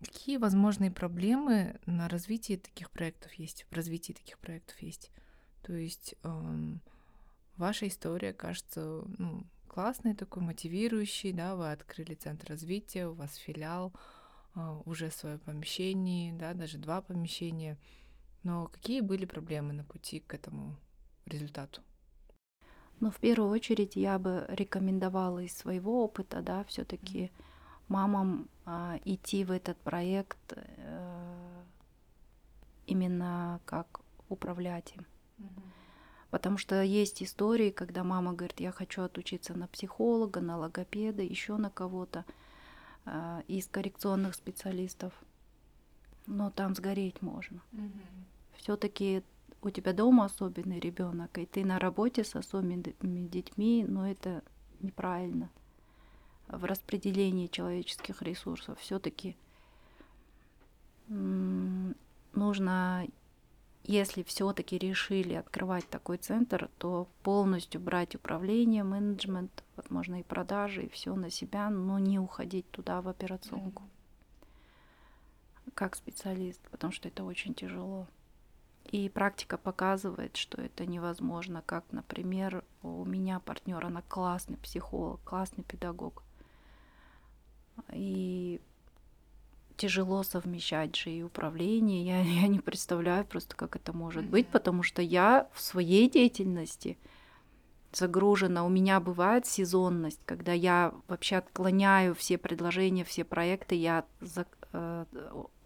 какие 0.00 0.36
возможные 0.36 0.90
проблемы 0.90 1.78
на 1.86 2.08
развитии 2.08 2.56
таких 2.56 2.90
проектов 2.90 3.32
есть, 3.34 3.66
в 3.70 3.74
развитии 3.74 4.12
таких 4.12 4.38
проектов 4.38 4.80
есть. 4.80 5.10
То 5.62 5.74
есть 5.74 6.14
ваша 7.56 7.86
история 7.86 8.32
кажется 8.32 9.04
ну, 9.18 9.44
классной, 9.68 10.14
такой 10.14 10.42
мотивирующей, 10.42 11.32
да, 11.32 11.54
вы 11.54 11.70
открыли 11.70 12.14
центр 12.14 12.48
развития, 12.48 13.06
у 13.06 13.14
вас 13.14 13.36
филиал, 13.36 13.92
а, 14.54 14.80
уже 14.84 15.10
свое 15.10 15.38
помещение, 15.38 16.32
да, 16.32 16.54
даже 16.54 16.78
два 16.78 17.00
помещения. 17.00 17.78
Но 18.42 18.66
какие 18.66 19.00
были 19.00 19.26
проблемы 19.26 19.72
на 19.72 19.84
пути 19.84 20.20
к 20.20 20.34
этому 20.34 20.76
результату? 21.26 21.82
Ну, 22.98 23.10
в 23.10 23.16
первую 23.16 23.50
очередь 23.50 23.96
я 23.96 24.18
бы 24.18 24.44
рекомендовала 24.48 25.38
из 25.38 25.56
своего 25.56 26.04
опыта, 26.04 26.42
да, 26.42 26.64
все-таки 26.64 27.30
мамам 27.90 28.48
а, 28.64 28.98
идти 29.04 29.44
в 29.44 29.50
этот 29.50 29.76
проект 29.78 30.38
э, 30.56 31.62
именно 32.86 33.60
как 33.64 34.00
управлять 34.28 34.94
им. 34.96 35.06
Потому 36.30 36.58
что 36.58 36.80
есть 36.82 37.22
истории, 37.22 37.70
когда 37.70 38.04
мама 38.04 38.32
говорит, 38.32 38.60
я 38.60 38.70
хочу 38.70 39.02
отучиться 39.02 39.54
на 39.54 39.66
психолога, 39.66 40.40
на 40.40 40.56
логопеда, 40.56 41.22
еще 41.22 41.56
на 41.56 41.70
кого-то 41.70 42.24
э, 43.04 43.42
из 43.48 43.66
коррекционных 43.66 44.36
специалистов. 44.36 45.12
Но 46.26 46.50
там 46.50 46.76
сгореть 46.76 47.20
можно. 47.22 47.60
Mm-hmm. 47.72 48.24
Все-таки 48.58 49.24
у 49.62 49.70
тебя 49.70 49.92
дома 49.92 50.26
особенный 50.26 50.78
ребенок, 50.78 51.36
и 51.38 51.46
ты 51.46 51.64
на 51.64 51.80
работе 51.80 52.22
с 52.22 52.36
особенными 52.36 53.26
детьми, 53.26 53.84
но 53.86 54.08
это 54.08 54.44
неправильно. 54.78 55.50
В 56.50 56.64
распределении 56.64 57.46
человеческих 57.46 58.22
ресурсов 58.22 58.78
все-таки 58.80 59.36
нужно, 61.08 63.06
если 63.84 64.22
все-таки 64.22 64.78
решили 64.78 65.34
открывать 65.34 65.88
такой 65.88 66.18
центр, 66.18 66.68
то 66.78 67.08
полностью 67.22 67.80
брать 67.80 68.14
управление, 68.14 68.84
менеджмент, 68.84 69.64
возможно, 69.76 70.20
и 70.20 70.24
продажи, 70.24 70.84
и 70.84 70.88
все 70.88 71.14
на 71.14 71.30
себя, 71.30 71.70
но 71.70 71.98
не 71.98 72.18
уходить 72.18 72.70
туда 72.70 73.00
в 73.00 73.08
операционку 73.08 73.84
как 75.74 75.96
специалист, 75.96 76.60
потому 76.70 76.92
что 76.92 77.08
это 77.08 77.24
очень 77.24 77.54
тяжело. 77.54 78.06
И 78.84 79.08
практика 79.08 79.56
показывает, 79.56 80.36
что 80.36 80.60
это 80.60 80.84
невозможно. 80.84 81.62
Как, 81.64 81.84
например, 81.92 82.64
у 82.82 83.04
меня 83.04 83.40
партнер, 83.40 83.84
она 83.84 84.02
классный 84.02 84.56
психолог, 84.56 85.20
классный 85.24 85.64
педагог. 85.64 86.22
И 87.92 88.60
тяжело 89.80 90.22
совмещать 90.22 90.94
же 90.94 91.10
и 91.10 91.22
управление. 91.22 92.04
Я, 92.04 92.20
я 92.42 92.48
не 92.48 92.60
представляю 92.60 93.24
просто, 93.24 93.56
как 93.56 93.76
это 93.76 93.92
может 93.92 94.24
быть, 94.24 94.46
потому 94.48 94.82
что 94.82 95.00
я 95.02 95.48
в 95.54 95.60
своей 95.60 96.08
деятельности 96.10 96.98
загружена. 97.92 98.64
У 98.64 98.68
меня 98.68 99.00
бывает 99.00 99.46
сезонность, 99.46 100.20
когда 100.26 100.52
я 100.52 100.92
вообще 101.08 101.36
отклоняю 101.36 102.14
все 102.14 102.36
предложения, 102.38 103.04
все 103.04 103.24
проекты, 103.24 103.74
я 103.74 104.04
э, 104.72 105.04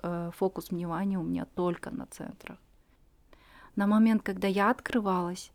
э, 0.03 0.31
фокус 0.37 0.70
внимания 0.70 1.18
у 1.18 1.22
меня 1.22 1.46
только 1.55 1.90
на 1.90 2.07
центрах. 2.07 2.59
На 3.77 3.87
момент, 3.88 4.22
когда 4.22 4.46
я 4.46 4.70
открывалась, 4.70 5.50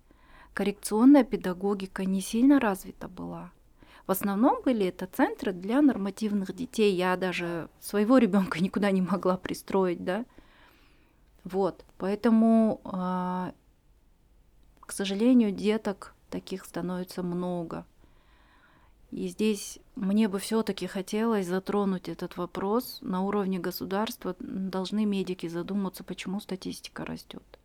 коррекционная 0.54 1.24
педагогика 1.24 2.04
не 2.04 2.22
сильно 2.22 2.60
развита 2.60 3.08
была. 3.08 3.52
В 4.10 4.12
основном 4.12 4.64
были 4.66 4.88
это 4.88 5.06
центры 5.06 5.54
для 5.54 5.84
нормативных 5.84 6.56
детей. 6.56 6.96
Я 6.96 7.16
даже 7.16 7.70
своего 7.80 8.18
ребенка 8.18 8.60
никуда 8.64 8.90
не 8.90 9.04
могла 9.04 9.38
пристроить, 9.38 10.04
да. 10.04 10.26
Вот, 11.44 11.86
поэтому, 12.00 12.82
э, 12.86 13.52
к 14.80 14.92
сожалению, 14.92 15.52
деток 15.52 16.16
таких 16.32 16.66
становится 16.66 17.22
много. 17.22 17.86
И 19.12 19.28
здесь 19.28 19.78
мне 19.96 20.28
бы 20.28 20.40
все-таки 20.40 20.88
хотелось 20.88 21.46
затронуть 21.46 22.10
этот 22.10 22.36
вопрос 22.36 22.98
на 23.02 23.22
уровне 23.22 23.60
государства. 23.60 24.36
Должны 24.40 25.06
медики 25.06 25.46
задуматься, 25.46 26.04
почему 26.04 26.40
статистика 26.40 27.06
растет. 27.06 27.60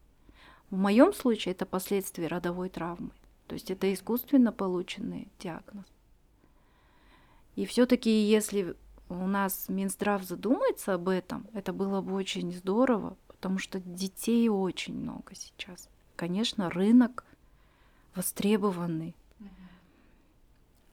В 0.69 0.77
моем 0.77 1.15
случае 1.15 1.53
это 1.53 1.65
последствия 1.65 2.27
родовой 2.27 2.69
травмы. 2.69 3.13
То 3.47 3.55
есть 3.55 3.71
это 3.71 3.91
искусственно 3.91 4.53
полученный 4.53 5.29
диагноз. 5.39 5.87
И 7.57 7.67
все-таки, 7.67 8.11
если 8.11 8.77
у 9.09 9.27
нас 9.27 9.69
Минздрав 9.69 10.23
задумается 10.23 10.95
об 10.95 11.09
этом, 11.09 11.47
это 11.53 11.73
было 11.73 12.01
бы 12.01 12.15
очень 12.15 12.53
здорово, 12.53 13.17
потому 13.27 13.59
что 13.59 13.81
детей 13.81 14.49
очень 14.49 14.95
много 14.95 15.35
сейчас. 15.35 15.89
Конечно, 16.17 16.71
рынок 16.71 17.25
востребованный. 18.15 19.15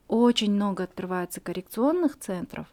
Очень 0.08 0.52
много 0.52 0.84
открывается 0.84 1.40
коррекционных 1.40 2.20
центров 2.20 2.68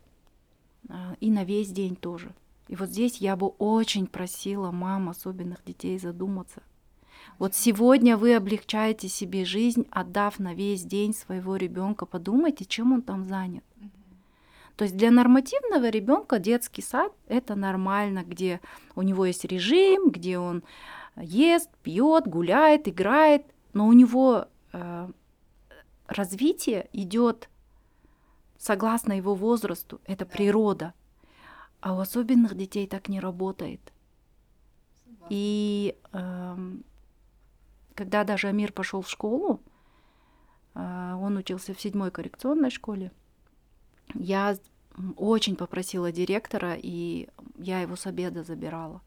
а, 0.89 1.17
и 1.21 1.31
на 1.31 1.45
весь 1.45 1.71
день 1.71 1.95
тоже. 1.95 2.35
И 2.67 2.75
вот 2.75 2.89
здесь 2.89 3.19
я 3.19 3.37
бы 3.37 3.47
очень 3.47 4.09
просила 4.09 4.73
мам 4.73 5.09
особенных 5.09 5.65
детей 5.65 5.99
задуматься, 6.01 6.63
вот 7.39 7.55
сегодня 7.55 8.17
вы 8.17 8.35
облегчаете 8.35 9.09
себе 9.09 9.45
жизнь, 9.45 9.87
отдав 9.91 10.39
на 10.39 10.55
весь 10.55 10.83
день 10.83 11.15
своего 11.15 11.57
ребенка. 11.57 12.07
Подумайте, 12.07 12.65
чем 12.65 12.93
он 12.93 13.03
там 13.03 13.25
занят. 13.25 13.65
То 14.77 14.85
есть 14.85 14.97
для 14.97 15.11
нормативного 15.11 15.89
ребенка 15.89 16.39
детский 16.39 16.83
сад 16.83 17.13
это 17.27 17.57
нормально, 17.57 18.23
где 18.25 18.61
у 18.95 19.03
него 19.03 19.27
есть 19.27 19.45
режим, 19.45 20.11
где 20.11 20.39
он 20.39 20.63
ест, 21.17 21.69
пьет, 21.83 22.29
гуляет, 22.29 22.87
играет, 22.87 23.45
но 23.73 23.89
у 23.89 23.93
него 23.93 24.47
э, 24.73 25.09
развитие 26.07 26.89
идет 26.93 27.49
согласно 28.57 29.15
его 29.15 29.35
возрасту, 29.35 30.01
это 30.05 30.25
природа. 30.25 30.95
А 31.81 31.95
у 31.95 31.99
особенных 31.99 32.57
детей 32.57 32.87
так 32.87 33.09
не 33.09 33.21
работает. 33.21 33.81
И 35.29 35.97
э, 36.13 36.57
когда 37.99 38.23
даже 38.23 38.47
Амир 38.47 38.71
пошел 38.71 39.03
в 39.03 39.11
школу, 39.11 39.61
а, 40.73 41.19
он 41.21 41.37
учился 41.37 41.75
в 41.75 41.81
седьмой 41.81 42.13
коррекционной 42.13 42.71
школе, 42.71 43.11
я 44.15 44.57
очень 45.17 45.57
попросила 45.57 46.13
директора, 46.13 46.77
и 46.81 47.29
я 47.57 47.81
его 47.81 47.97
с 47.97 48.07
обеда 48.07 48.45
забирала. 48.45 49.03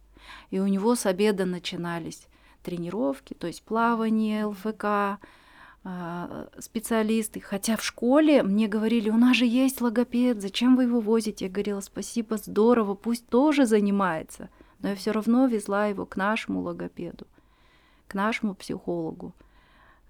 И 0.49 0.59
у 0.59 0.67
него 0.67 0.95
с 0.95 1.05
обеда 1.05 1.45
начинались 1.45 2.27
тренировки, 2.63 3.33
то 3.33 3.47
есть 3.47 3.63
плавание, 3.63 4.43
ЛФК, 4.43 4.83
а, 4.83 6.49
специалисты. 6.59 7.39
Хотя 7.39 7.77
в 7.77 7.85
школе 7.85 8.43
мне 8.43 8.67
говорили, 8.67 9.09
у 9.09 9.17
нас 9.17 9.37
же 9.37 9.45
есть 9.45 9.79
логопед, 9.79 10.41
зачем 10.41 10.75
вы 10.75 10.83
его 10.83 10.99
возите? 10.99 11.45
Я 11.45 11.51
говорила, 11.51 11.79
спасибо, 11.79 12.35
здорово, 12.35 12.95
пусть 12.95 13.25
тоже 13.27 13.65
занимается. 13.65 14.49
Но 14.79 14.89
я 14.89 14.95
все 14.95 15.11
равно 15.11 15.47
везла 15.47 15.85
его 15.85 16.05
к 16.05 16.17
нашему 16.17 16.59
логопеду 16.59 17.25
к 18.11 18.13
нашему 18.13 18.55
психологу, 18.55 19.33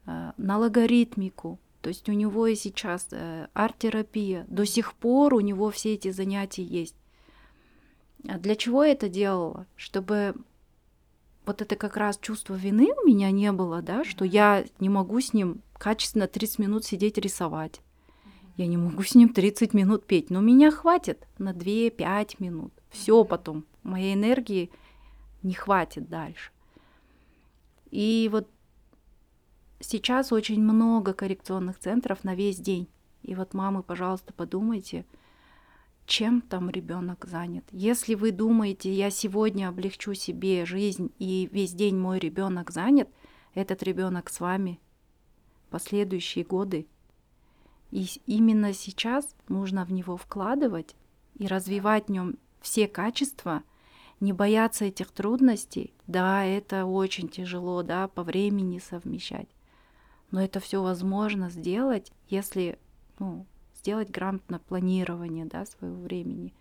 э, 0.07 0.31
на 0.35 0.57
логаритмику. 0.57 1.59
То 1.81 1.89
есть 1.89 2.09
у 2.09 2.13
него 2.13 2.47
и 2.47 2.55
сейчас 2.55 3.07
э, 3.11 3.47
арт-терапия. 3.53 4.45
До 4.47 4.65
сих 4.65 4.95
пор 4.95 5.35
у 5.35 5.39
него 5.39 5.69
все 5.69 5.93
эти 5.93 6.09
занятия 6.09 6.63
есть. 6.63 6.95
А 8.27 8.39
для 8.39 8.55
чего 8.55 8.83
я 8.83 8.93
это 8.93 9.07
делала? 9.07 9.67
Чтобы 9.75 10.33
вот 11.45 11.61
это 11.61 11.75
как 11.75 11.95
раз 11.95 12.17
чувство 12.17 12.55
вины 12.55 12.87
у 13.03 13.07
меня 13.07 13.29
не 13.29 13.51
было, 13.51 13.83
да, 13.83 14.03
что 14.03 14.25
я 14.25 14.65
не 14.79 14.89
могу 14.89 15.21
с 15.21 15.33
ним 15.33 15.61
качественно 15.73 16.27
30 16.27 16.57
минут 16.57 16.85
сидеть 16.85 17.19
рисовать. 17.19 17.81
Я 18.57 18.65
не 18.65 18.77
могу 18.77 19.03
с 19.03 19.13
ним 19.13 19.29
30 19.29 19.75
минут 19.75 20.05
петь, 20.07 20.31
но 20.31 20.41
меня 20.41 20.71
хватит 20.71 21.27
на 21.37 21.51
2-5 21.51 22.37
минут. 22.39 22.73
Все 22.89 23.23
потом. 23.23 23.65
Моей 23.83 24.15
энергии 24.15 24.71
не 25.43 25.53
хватит 25.53 26.09
дальше. 26.09 26.51
И 27.91 28.29
вот 28.31 28.49
сейчас 29.79 30.31
очень 30.31 30.61
много 30.61 31.13
коррекционных 31.13 31.77
центров 31.77 32.23
на 32.23 32.35
весь 32.35 32.57
день. 32.57 32.87
И 33.21 33.35
вот 33.35 33.53
мамы, 33.53 33.83
пожалуйста, 33.83 34.33
подумайте, 34.33 35.05
чем 36.05 36.41
там 36.41 36.69
ребенок 36.69 37.25
занят. 37.25 37.63
Если 37.71 38.15
вы 38.15 38.31
думаете, 38.31 38.91
я 38.91 39.09
сегодня 39.11 39.69
облегчу 39.69 40.13
себе 40.13 40.65
жизнь 40.65 41.11
и 41.19 41.47
весь 41.51 41.73
день 41.73 41.97
мой 41.97 42.19
ребенок 42.19 42.71
занят, 42.71 43.09
этот 43.53 43.83
ребенок 43.83 44.29
с 44.29 44.39
вами 44.39 44.79
последующие 45.69 46.43
годы. 46.43 46.87
И 47.91 48.07
именно 48.25 48.73
сейчас 48.73 49.35
нужно 49.47 49.85
в 49.85 49.91
него 49.91 50.17
вкладывать 50.17 50.95
и 51.37 51.47
развивать 51.47 52.07
в 52.07 52.11
нем 52.11 52.37
все 52.61 52.87
качества, 52.87 53.63
не 54.21 54.31
бояться 54.31 54.85
этих 54.85 55.11
трудностей. 55.11 55.93
Да, 56.07 56.45
это 56.45 56.85
очень 56.85 57.27
тяжело, 57.27 57.83
да, 57.83 58.07
по 58.07 58.23
времени 58.23 58.79
совмещать. 58.79 59.49
Но 60.29 60.41
это 60.41 60.61
все 60.61 60.81
возможно 60.81 61.49
сделать, 61.49 62.13
если 62.29 62.79
ну, 63.19 63.45
сделать 63.81 64.09
грамотное 64.09 64.59
планирование 64.59 65.45
да, 65.45 65.65
своего 65.65 66.01
времени, 66.01 66.53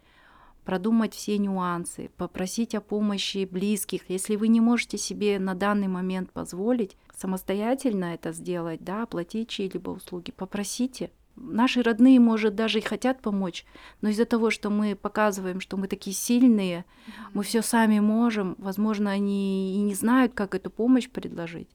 продумать 0.64 1.14
все 1.14 1.38
нюансы, 1.38 2.10
попросить 2.16 2.74
о 2.74 2.80
помощи 2.80 3.44
близких. 3.44 4.08
Если 4.08 4.36
вы 4.36 4.48
не 4.48 4.60
можете 4.60 4.98
себе 4.98 5.38
на 5.38 5.54
данный 5.54 5.88
момент 5.88 6.32
позволить 6.32 6.96
самостоятельно 7.16 8.14
это 8.14 8.32
сделать, 8.32 8.82
да, 8.82 9.02
оплатить 9.02 9.48
чьи-либо 9.48 9.90
услуги, 9.90 10.32
попросите. 10.32 11.10
Наши 11.36 11.82
родные, 11.82 12.20
может, 12.20 12.54
даже 12.54 12.78
и 12.78 12.82
хотят 12.82 13.22
помочь, 13.22 13.64
но 14.02 14.10
из-за 14.10 14.26
того, 14.26 14.50
что 14.50 14.68
мы 14.68 14.94
показываем, 14.94 15.60
что 15.60 15.76
мы 15.76 15.88
такие 15.88 16.14
сильные, 16.14 16.84
мы 17.32 17.42
все 17.44 17.62
сами 17.62 17.98
можем, 17.98 18.56
возможно, 18.58 19.10
они 19.10 19.74
и 19.74 19.80
не 19.80 19.94
знают, 19.94 20.34
как 20.34 20.54
эту 20.54 20.70
помощь 20.70 21.08
предложить, 21.08 21.68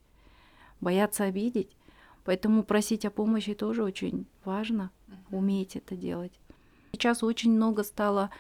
боятся 0.82 1.24
обидеть. 1.24 1.76
Поэтому 2.26 2.64
просить 2.64 3.06
о 3.06 3.12
помощи 3.12 3.54
тоже 3.54 3.84
очень 3.84 4.26
важно, 4.44 4.92
уметь 5.32 5.76
это 5.76 5.96
делать. 5.96 6.34
Сейчас 6.92 7.24
очень 7.24 7.52
много 7.52 7.84
стало 7.84 8.32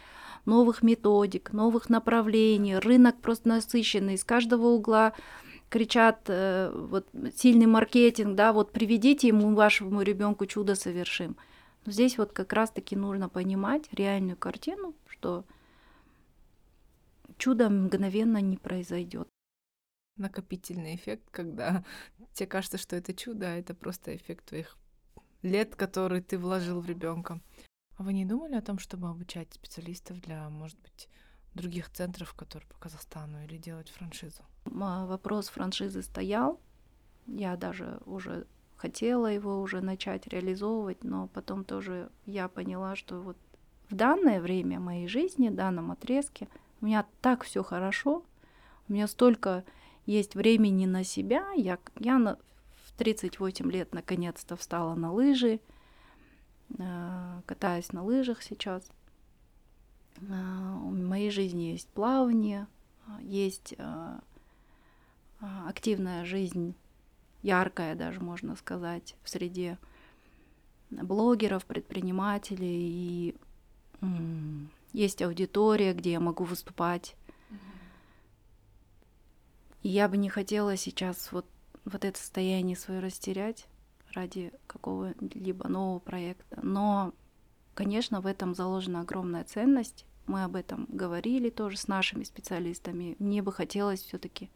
новых 0.45 0.81
методик, 0.81 1.53
новых 1.53 1.89
направлений, 1.89 2.77
рынок 2.77 3.19
просто 3.19 3.49
насыщенный, 3.49 4.15
из 4.15 4.23
каждого 4.23 4.67
угла 4.67 5.13
кричат 5.75 6.29
э, 6.29 6.71
вот 6.73 7.05
сильный 7.35 7.65
маркетинг, 7.65 8.37
да, 8.37 8.53
вот 8.53 8.71
приведите 8.71 9.27
ему 9.27 9.53
вашему 9.53 10.03
ребенку 10.03 10.45
чудо 10.45 10.73
совершим. 10.73 11.35
Но 11.85 11.91
здесь 11.91 12.17
вот 12.17 12.31
как 12.31 12.53
раз-таки 12.53 12.95
нужно 12.95 13.27
понимать 13.27 13.91
реальную 13.91 14.37
картину, 14.37 14.95
что 15.05 15.43
чудо 17.37 17.69
мгновенно 17.69 18.37
не 18.37 18.55
произойдет 18.55 19.27
накопительный 20.15 20.95
эффект, 20.95 21.23
когда 21.29 21.83
тебе 22.33 22.47
кажется, 22.47 22.77
что 22.77 22.95
это 22.95 23.13
чудо, 23.13 23.47
а 23.47 23.57
это 23.57 23.73
просто 23.73 24.15
эффект 24.15 24.45
твоих 24.45 24.77
лет, 25.41 25.75
которые 25.75 26.21
ты 26.21 26.37
вложил 26.37 26.79
в 26.79 26.87
ребенка. 26.87 27.41
А 27.97 28.03
вы 28.03 28.13
не 28.13 28.23
думали 28.23 28.55
о 28.55 28.61
том, 28.61 28.79
чтобы 28.79 29.09
обучать 29.09 29.53
специалистов 29.53 30.21
для, 30.21 30.49
может 30.49 30.79
быть, 30.79 31.09
других 31.55 31.89
центров, 31.89 32.33
которые 32.33 32.67
по 32.69 32.77
Казахстану, 32.77 33.43
или 33.45 33.57
делать 33.57 33.89
франшизу? 33.89 34.41
Вопрос 34.65 35.49
франшизы 35.49 36.01
стоял. 36.01 36.59
Я 37.27 37.55
даже 37.55 37.99
уже 38.05 38.45
хотела 38.75 39.27
его 39.27 39.61
уже 39.61 39.81
начать 39.81 40.27
реализовывать, 40.27 41.03
но 41.03 41.27
потом 41.27 41.63
тоже 41.63 42.09
я 42.25 42.47
поняла, 42.47 42.95
что 42.95 43.19
вот 43.19 43.37
в 43.89 43.95
данное 43.95 44.41
время 44.41 44.79
моей 44.79 45.07
жизни, 45.07 45.49
в 45.49 45.55
данном 45.55 45.91
отрезке, 45.91 46.47
у 46.81 46.85
меня 46.85 47.05
так 47.21 47.43
все 47.43 47.63
хорошо, 47.63 48.23
у 48.87 48.93
меня 48.93 49.07
столько 49.07 49.63
есть 50.05 50.35
времени 50.35 50.85
на 50.85 51.03
себя. 51.03 51.51
Я, 51.55 51.79
я 51.99 52.19
на, 52.19 52.37
в 52.85 52.91
38 52.97 53.71
лет 53.71 53.93
наконец-то 53.93 54.55
встала 54.55 54.93
на 54.95 55.11
лыжи, 55.11 55.59
э, 56.77 57.41
катаюсь 57.45 57.91
на 57.91 58.03
лыжах 58.03 58.43
сейчас. 58.43 58.89
Э, 60.17 60.77
в 60.81 60.91
моей 60.91 61.29
жизни 61.29 61.63
есть 61.63 61.87
плавание, 61.89 62.67
есть 63.21 63.75
э, 63.77 64.19
активная 65.39 66.25
жизнь, 66.25 66.75
яркая 67.43 67.95
даже, 67.95 68.19
можно 68.19 68.55
сказать, 68.55 69.15
в 69.23 69.29
среде 69.29 69.77
блогеров, 70.89 71.65
предпринимателей, 71.65 73.31
и 73.31 73.35
есть 74.93 75.21
аудитория, 75.21 75.93
где 75.93 76.13
я 76.13 76.19
могу 76.19 76.43
выступать 76.43 77.15
и 79.85 79.89
я 79.89 80.09
бы 80.09 80.17
не 80.17 80.29
хотела 80.29 80.77
сейчас 80.77 81.31
вот, 81.31 81.45
вот 81.85 82.05
это 82.05 82.17
состояние 82.17 82.75
свое 82.75 83.01
растерять 83.01 83.67
ради 84.13 84.51
какого-либо 84.65 85.67
нового 85.67 85.99
проекта. 85.99 86.59
Но, 86.63 87.13
конечно, 87.75 88.21
в 88.21 88.25
этом 88.25 88.55
заложена 88.55 89.01
огромная 89.01 89.43
ценность. 89.43 90.05
Мы 90.25 90.43
об 90.43 90.55
этом 90.55 90.87
говорили 90.89 91.51
тоже 91.51 91.77
с 91.77 91.87
нашими 91.87 92.23
специалистами. 92.23 93.15
Мне 93.19 93.43
бы 93.43 93.51
хотелось 93.51 94.01
все-таки, 94.01 94.49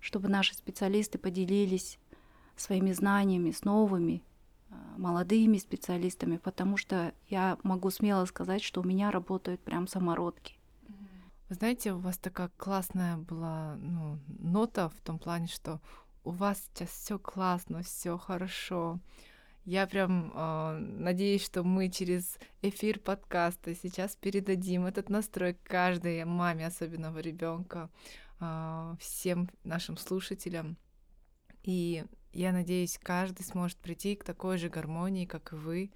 чтобы 0.00 0.28
наши 0.28 0.54
специалисты 0.54 1.18
поделились 1.18 1.98
своими 2.56 2.92
знаниями 2.92 3.50
с 3.50 3.64
новыми 3.64 4.22
э, 4.70 4.74
молодыми 4.96 5.58
специалистами, 5.58 6.38
потому 6.38 6.78
что 6.78 7.12
я 7.28 7.58
могу 7.62 7.90
смело 7.90 8.24
сказать, 8.24 8.62
что 8.62 8.80
у 8.80 8.84
меня 8.84 9.10
работают 9.10 9.60
прям 9.60 9.86
самородки. 9.86 10.54
Вы 11.48 11.54
знаете, 11.54 11.92
у 11.92 11.98
вас 11.98 12.18
такая 12.18 12.50
классная 12.56 13.16
была 13.16 13.76
ну, 13.76 14.18
нота 14.38 14.90
в 14.90 15.00
том 15.02 15.18
плане, 15.18 15.46
что 15.46 15.80
у 16.24 16.30
вас 16.30 16.62
сейчас 16.74 16.90
все 16.90 17.18
классно, 17.18 17.82
все 17.82 18.18
хорошо. 18.18 18.98
Я 19.68 19.86
прям 19.86 20.32
э, 20.34 20.78
надеюсь, 20.78 21.44
что 21.44 21.62
мы 21.62 21.90
через 21.90 22.38
эфир 22.62 22.98
подкаста 22.98 23.74
сейчас 23.74 24.16
передадим 24.16 24.86
этот 24.86 25.10
настрой 25.10 25.58
каждой 25.62 26.24
маме 26.24 26.66
особенного 26.66 27.18
ребенка, 27.18 27.90
э, 28.40 28.94
всем 28.98 29.50
нашим 29.64 29.98
слушателям. 29.98 30.78
И 31.64 32.02
я 32.32 32.52
надеюсь, 32.52 32.98
каждый 33.02 33.42
сможет 33.42 33.76
прийти 33.76 34.16
к 34.16 34.24
такой 34.24 34.56
же 34.56 34.70
гармонии, 34.70 35.26
как 35.26 35.52
и 35.52 35.56
вы. 35.56 35.92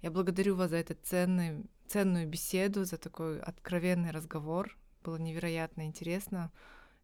Я 0.00 0.12
благодарю 0.12 0.54
вас 0.54 0.70
за 0.70 0.76
этот 0.76 1.04
ценный, 1.04 1.64
ценную 1.88 2.28
беседу, 2.28 2.84
за 2.84 2.98
такой 2.98 3.40
откровенный 3.40 4.12
разговор. 4.12 4.78
Было 5.02 5.16
невероятно 5.16 5.86
интересно 5.86 6.52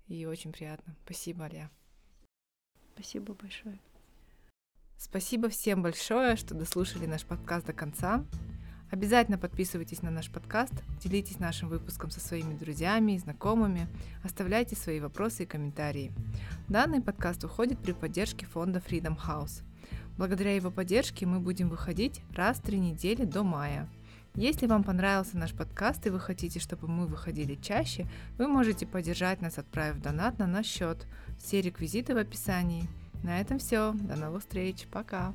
и 0.07 0.27
очень 0.27 0.53
приятно. 0.53 0.95
Спасибо, 1.05 1.47
Аля. 1.47 1.73
Спасибо 2.95 3.35
большое. 3.35 3.81
Спасибо 5.05 5.51
всем 5.51 5.83
большое, 5.83 6.35
что 6.35 6.55
дослушали 6.55 7.05
наш 7.05 7.25
подкаст 7.27 7.67
до 7.67 7.75
конца. 7.75 8.25
Обязательно 8.91 9.37
подписывайтесь 9.37 10.01
на 10.01 10.11
наш 10.11 10.31
подкаст, 10.31 10.73
делитесь 11.03 11.39
нашим 11.39 11.69
выпуском 11.69 12.11
со 12.11 12.21
своими 12.21 12.55
друзьями 12.55 13.13
и 13.13 13.19
знакомыми, 13.19 13.87
оставляйте 14.23 14.77
свои 14.77 15.01
вопросы 15.01 15.43
и 15.43 15.47
комментарии. 15.47 16.11
Данный 16.69 17.03
подкаст 17.03 17.45
уходит 17.45 17.79
при 17.81 17.93
поддержке 17.93 18.47
фонда 18.47 18.79
Freedom 18.81 19.19
House. 19.29 19.63
Благодаря 20.17 20.57
его 20.57 20.71
поддержке 20.71 21.27
мы 21.27 21.39
будем 21.39 21.69
выходить 21.69 22.23
раз 22.35 22.57
в 22.57 22.63
три 22.63 22.79
недели 22.79 23.25
до 23.25 23.43
мая– 23.43 23.87
если 24.37 24.67
вам 24.67 24.83
понравился 24.83 25.39
наш 25.39 25.53
подкаст 25.53 26.05
и 26.09 26.11
вы 26.11 26.19
хотите, 26.19 26.59
чтобы 26.59 26.89
мы 26.89 27.07
выходили 27.07 27.55
чаще, 27.55 28.05
вы 28.37 28.49
можете 28.49 28.85
поддержать 28.85 29.41
нас, 29.41 29.59
отправив 29.59 30.03
донат 30.03 30.41
на 30.41 30.49
наш 30.49 30.67
счет. 30.67 31.07
Все 31.39 31.61
реквизиты 31.61 32.15
в 32.15 32.19
описании. 32.19 32.89
На 33.25 33.41
этом 33.41 33.59
все. 33.59 33.93
До 33.93 34.17
новых 34.17 34.43
встреч. 34.43 34.87
Пока. 34.93 35.33